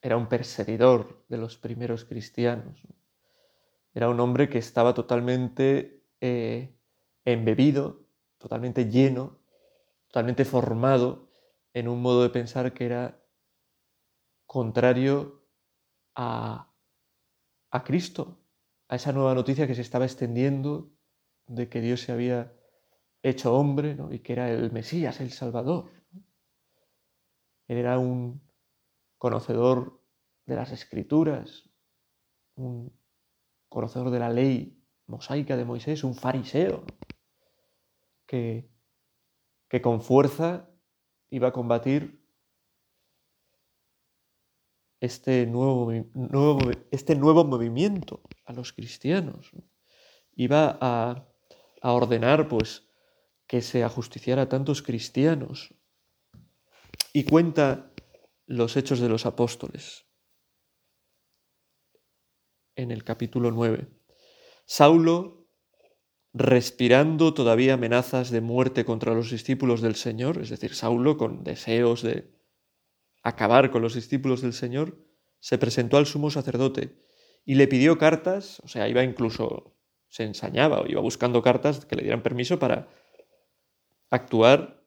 Era 0.00 0.16
un 0.16 0.28
perseguidor 0.28 1.24
de 1.28 1.38
los 1.38 1.56
primeros 1.56 2.04
cristianos. 2.04 2.82
Era 3.94 4.08
un 4.08 4.18
hombre 4.20 4.48
que 4.48 4.58
estaba 4.58 4.94
totalmente 4.94 6.04
eh, 6.20 6.76
embebido, 7.24 8.06
totalmente 8.38 8.90
lleno 8.90 9.42
totalmente 10.12 10.44
formado 10.44 11.30
en 11.72 11.88
un 11.88 12.02
modo 12.02 12.22
de 12.22 12.28
pensar 12.28 12.74
que 12.74 12.84
era 12.84 13.24
contrario 14.44 15.48
a, 16.14 16.71
a 17.72 17.82
Cristo, 17.82 18.38
a 18.88 18.94
esa 18.94 19.12
nueva 19.12 19.34
noticia 19.34 19.66
que 19.66 19.74
se 19.74 19.80
estaba 19.80 20.04
extendiendo 20.04 20.92
de 21.48 21.68
que 21.68 21.80
Dios 21.80 22.02
se 22.02 22.12
había 22.12 22.52
hecho 23.22 23.54
hombre 23.54 23.96
y 24.12 24.20
que 24.20 24.34
era 24.34 24.50
el 24.50 24.70
Mesías, 24.70 25.20
el 25.20 25.32
Salvador. 25.32 25.90
Él 27.66 27.78
era 27.78 27.98
un 27.98 28.40
conocedor 29.18 30.00
de 30.46 30.54
las 30.54 30.70
escrituras, 30.70 31.68
un 32.54 32.92
conocedor 33.68 34.10
de 34.10 34.18
la 34.20 34.30
ley 34.30 34.80
mosaica 35.06 35.56
de 35.56 35.64
Moisés, 35.64 36.04
un 36.04 36.14
fariseo, 36.14 36.84
que 38.26 38.72
que 39.72 39.80
con 39.80 40.02
fuerza 40.02 40.68
iba 41.30 41.48
a 41.48 41.52
combatir 41.52 42.21
este 45.02 45.46
nuevo, 45.46 45.90
este 46.92 47.16
nuevo 47.16 47.44
movimiento 47.44 48.22
a 48.44 48.52
los 48.52 48.72
cristianos. 48.72 49.50
Iba 50.36 50.78
a, 50.80 51.26
a 51.82 51.92
ordenar 51.92 52.46
pues, 52.46 52.86
que 53.48 53.62
se 53.62 53.82
ajusticiara 53.82 54.42
a 54.42 54.48
tantos 54.48 54.80
cristianos. 54.80 55.74
Y 57.12 57.24
cuenta 57.24 57.92
los 58.46 58.76
hechos 58.76 59.00
de 59.00 59.08
los 59.08 59.26
apóstoles 59.26 60.06
en 62.76 62.92
el 62.92 63.02
capítulo 63.02 63.50
9. 63.50 63.88
Saulo 64.66 65.48
respirando 66.32 67.34
todavía 67.34 67.74
amenazas 67.74 68.30
de 68.30 68.40
muerte 68.40 68.84
contra 68.84 69.14
los 69.14 69.32
discípulos 69.32 69.82
del 69.82 69.96
Señor, 69.96 70.38
es 70.38 70.48
decir, 70.48 70.76
Saulo 70.76 71.16
con 71.16 71.42
deseos 71.42 72.02
de 72.02 72.40
acabar 73.22 73.70
con 73.70 73.82
los 73.82 73.94
discípulos 73.94 74.42
del 74.42 74.52
Señor, 74.52 74.98
se 75.40 75.58
presentó 75.58 75.96
al 75.96 76.06
sumo 76.06 76.30
sacerdote 76.30 77.02
y 77.44 77.56
le 77.56 77.66
pidió 77.66 77.98
cartas, 77.98 78.60
o 78.60 78.68
sea, 78.68 78.88
iba 78.88 79.02
incluso, 79.02 79.76
se 80.08 80.24
ensañaba 80.24 80.80
o 80.80 80.86
iba 80.86 81.00
buscando 81.00 81.42
cartas 81.42 81.84
que 81.84 81.96
le 81.96 82.02
dieran 82.02 82.22
permiso 82.22 82.58
para 82.58 82.88
actuar 84.10 84.84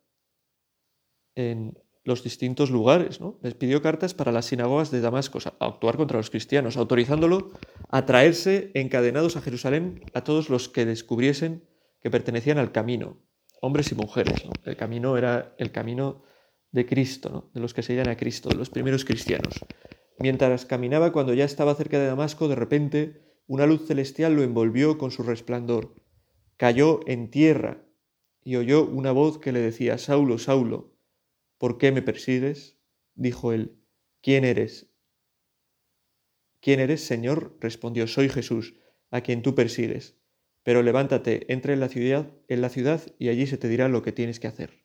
en 1.35 1.77
los 2.05 2.23
distintos 2.23 2.69
lugares. 2.69 3.19
¿no? 3.19 3.37
Les 3.41 3.55
pidió 3.55 3.81
cartas 3.81 4.13
para 4.13 4.31
las 4.31 4.45
sinagogas 4.45 4.91
de 4.91 5.01
Damasco, 5.01 5.39
a 5.59 5.65
actuar 5.65 5.97
contra 5.97 6.17
los 6.17 6.29
cristianos, 6.29 6.77
autorizándolo 6.77 7.51
a 7.89 8.05
traerse 8.05 8.71
encadenados 8.75 9.35
a 9.35 9.41
Jerusalén 9.41 10.03
a 10.13 10.23
todos 10.23 10.49
los 10.49 10.69
que 10.69 10.85
descubriesen 10.85 11.67
que 12.01 12.11
pertenecían 12.11 12.59
al 12.59 12.71
camino, 12.71 13.17
hombres 13.61 13.91
y 13.91 13.95
mujeres. 13.95 14.43
El 14.63 14.77
camino 14.77 15.17
era 15.17 15.55
el 15.57 15.71
camino 15.71 16.23
de 16.75 16.85
Cristo, 16.85 17.49
de 17.53 17.61
los 17.61 17.73
que 17.73 17.81
seguían 17.81 18.09
a 18.09 18.17
Cristo, 18.17 18.49
de 18.49 18.55
los 18.55 18.69
primeros 18.69 19.05
cristianos. 19.05 19.55
Mientras 20.19 20.65
caminaba, 20.65 21.11
cuando 21.11 21.33
ya 21.33 21.45
estaba 21.45 21.73
cerca 21.73 21.97
de 21.97 22.05
Damasco, 22.05 22.47
de 22.47 22.55
repente 22.55 23.21
una 23.47 23.65
luz 23.65 23.87
celestial 23.87 24.35
lo 24.35 24.43
envolvió 24.43 24.97
con 24.97 25.09
su 25.09 25.23
resplandor. 25.23 25.95
Cayó 26.57 26.99
en 27.07 27.31
tierra 27.31 27.85
y 28.43 28.57
oyó 28.57 28.85
una 28.85 29.11
voz 29.11 29.39
que 29.39 29.51
le 29.51 29.59
decía, 29.59 29.97
Saulo, 29.97 30.37
Saulo, 30.37 30.95
¿Por 31.57 31.77
qué 31.77 31.91
me 31.93 32.01
persigues? 32.01 32.77
Dijo 33.15 33.53
él, 33.53 33.77
¿quién 34.21 34.43
eres? 34.43 34.91
¿Quién 36.59 36.81
eres, 36.81 37.01
Señor? 37.01 37.57
respondió, 37.61 38.07
soy 38.07 38.27
Jesús, 38.27 38.75
a 39.09 39.21
quien 39.21 39.41
tú 39.41 39.55
persigues. 39.55 40.17
Pero 40.63 40.83
levántate, 40.83 41.51
entra 41.53 41.71
en 41.71 41.79
la 41.79 41.87
ciudad, 41.87 42.33
en 42.49 42.61
la 42.61 42.69
ciudad 42.69 43.01
y 43.17 43.29
allí 43.29 43.47
se 43.47 43.57
te 43.57 43.69
dirá 43.69 43.87
lo 43.87 44.01
que 44.01 44.11
tienes 44.11 44.41
que 44.41 44.47
hacer. 44.47 44.83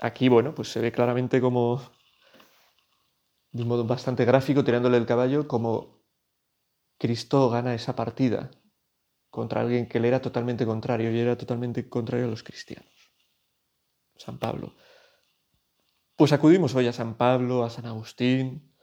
Aquí, 0.00 0.28
bueno, 0.28 0.54
pues 0.54 0.70
se 0.70 0.80
ve 0.80 0.92
claramente 0.92 1.40
como, 1.40 1.82
de 3.50 3.62
un 3.62 3.68
modo 3.68 3.84
bastante 3.84 4.24
gráfico, 4.24 4.62
tirándole 4.62 4.96
el 4.96 5.06
caballo, 5.06 5.48
como 5.48 6.04
Cristo 6.98 7.50
gana 7.50 7.74
esa 7.74 7.96
partida 7.96 8.50
contra 9.30 9.60
alguien 9.60 9.88
que 9.88 10.00
le 10.00 10.08
era 10.08 10.20
totalmente 10.20 10.66
contrario 10.66 11.12
y 11.12 11.18
era 11.18 11.36
totalmente 11.36 11.88
contrario 11.88 12.26
a 12.26 12.30
los 12.30 12.42
cristianos. 12.42 13.12
San 14.16 14.38
Pablo. 14.38 14.74
Pues 16.16 16.32
acudimos 16.32 16.74
hoy 16.74 16.88
a 16.88 16.92
San 16.92 17.16
Pablo, 17.16 17.64
a 17.64 17.70
San 17.70 17.86
Agustín, 17.86 18.74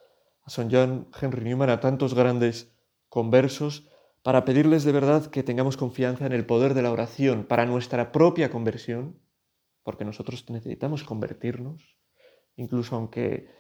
a 0.43 0.49
San 0.49 0.69
John 0.71 1.09
Henry 1.19 1.43
Newman, 1.43 1.69
a 1.69 1.79
tantos 1.79 2.13
grandes 2.13 2.73
conversos, 3.09 3.89
para 4.23 4.45
pedirles 4.45 4.83
de 4.83 4.91
verdad 4.91 5.27
que 5.27 5.43
tengamos 5.43 5.77
confianza 5.77 6.25
en 6.25 6.31
el 6.31 6.45
poder 6.45 6.73
de 6.73 6.81
la 6.81 6.91
oración 6.91 7.45
para 7.45 7.65
nuestra 7.65 8.11
propia 8.11 8.49
conversión, 8.49 9.19
porque 9.85 10.03
nosotros 10.03 10.49
necesitamos 10.49 11.03
convertirnos, 11.03 11.95
incluso 12.55 12.95
aunque 12.95 13.51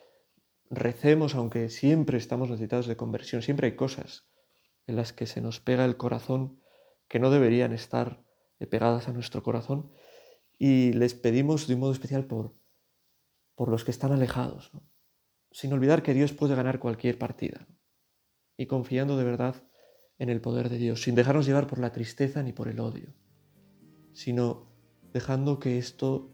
recemos, 0.71 1.35
aunque 1.35 1.69
siempre 1.69 2.17
estamos 2.17 2.49
necesitados 2.49 2.87
de 2.87 2.97
conversión, 2.97 3.43
siempre 3.43 3.67
hay 3.67 3.75
cosas 3.75 4.27
en 4.87 4.95
las 4.95 5.13
que 5.13 5.27
se 5.27 5.39
nos 5.39 5.59
pega 5.59 5.85
el 5.85 5.97
corazón 5.97 6.59
que 7.07 7.19
no 7.19 7.29
deberían 7.29 7.73
estar 7.73 8.25
pegadas 8.71 9.07
a 9.07 9.13
nuestro 9.13 9.43
corazón 9.43 9.91
y 10.57 10.93
les 10.93 11.13
pedimos 11.13 11.67
de 11.67 11.75
un 11.75 11.81
modo 11.81 11.91
especial 11.91 12.25
por, 12.25 12.55
por 13.53 13.69
los 13.69 13.85
que 13.85 13.91
están 13.91 14.11
alejados, 14.11 14.71
sin 15.51 15.73
olvidar 15.73 16.01
que 16.01 16.15
Dios 16.15 16.33
puede 16.33 16.55
ganar 16.55 16.79
cualquier 16.79 17.19
partida 17.19 17.67
y 18.57 18.65
confiando 18.65 19.15
de 19.15 19.25
verdad 19.25 19.55
en 20.17 20.29
el 20.29 20.41
poder 20.41 20.69
de 20.69 20.79
Dios, 20.79 21.03
sin 21.03 21.13
dejarnos 21.13 21.45
llevar 21.45 21.67
por 21.67 21.77
la 21.77 21.91
tristeza 21.91 22.41
ni 22.41 22.51
por 22.51 22.67
el 22.67 22.79
odio, 22.79 23.13
sino 24.13 24.74
dejando 25.15 25.59
que 25.59 25.77
esto, 25.77 26.27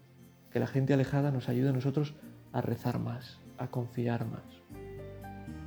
que 0.50 0.58
la 0.58 0.66
gente 0.66 0.92
alejada 0.92 1.30
nos 1.30 1.48
ayude 1.48 1.68
a 1.68 1.72
nosotros 1.72 2.14
a 2.52 2.60
rezar 2.62 2.98
más, 2.98 3.38
a 3.56 3.68
confiar 3.68 4.26
más. 4.26 4.42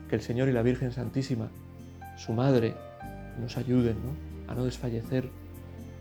Que 0.09 0.17
el 0.17 0.21
Señor 0.21 0.49
y 0.49 0.51
la 0.51 0.61
Virgen 0.61 0.91
Santísima, 0.91 1.49
su 2.17 2.33
Madre, 2.33 2.75
nos 3.39 3.55
ayuden 3.55 3.95
¿no? 4.03 4.51
a 4.51 4.55
no 4.55 4.65
desfallecer 4.65 5.29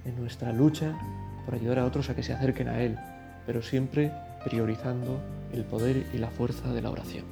en 0.05 0.16
nuestra 0.16 0.53
lucha 0.53 0.98
por 1.44 1.55
ayudar 1.55 1.79
a 1.79 1.85
otros 1.85 2.11
a 2.11 2.16
que 2.16 2.24
se 2.24 2.33
acerquen 2.33 2.66
a 2.66 2.81
Él, 2.81 2.98
pero 3.46 3.62
siempre 3.62 4.11
priorizando 4.44 5.20
el 5.53 5.62
poder 5.62 6.07
y 6.12 6.18
la 6.18 6.31
fuerza 6.33 6.72
de 6.72 6.83
la 6.83 6.90
oración. 6.90 7.27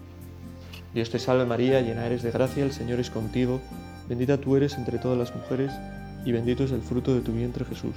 Dios 0.95 1.11
te 1.11 1.18
salve 1.18 1.45
María, 1.45 1.81
llena 1.81 2.07
eres 2.07 2.23
de 2.23 2.31
gracia, 2.31 2.64
el 2.64 2.73
Señor 2.73 3.01
es 3.01 3.11
contigo, 3.11 3.61
bendita 4.09 4.38
tú 4.38 4.55
eres 4.55 4.79
entre 4.79 4.99
todas 4.99 5.18
las 5.18 5.35
mujeres, 5.35 5.73
y 6.25 6.31
bendito 6.31 6.62
es 6.62 6.71
el 6.71 6.83
fruto 6.83 7.12
de 7.16 7.23
tu 7.23 7.33
vientre 7.33 7.64
Jesús. 7.64 7.97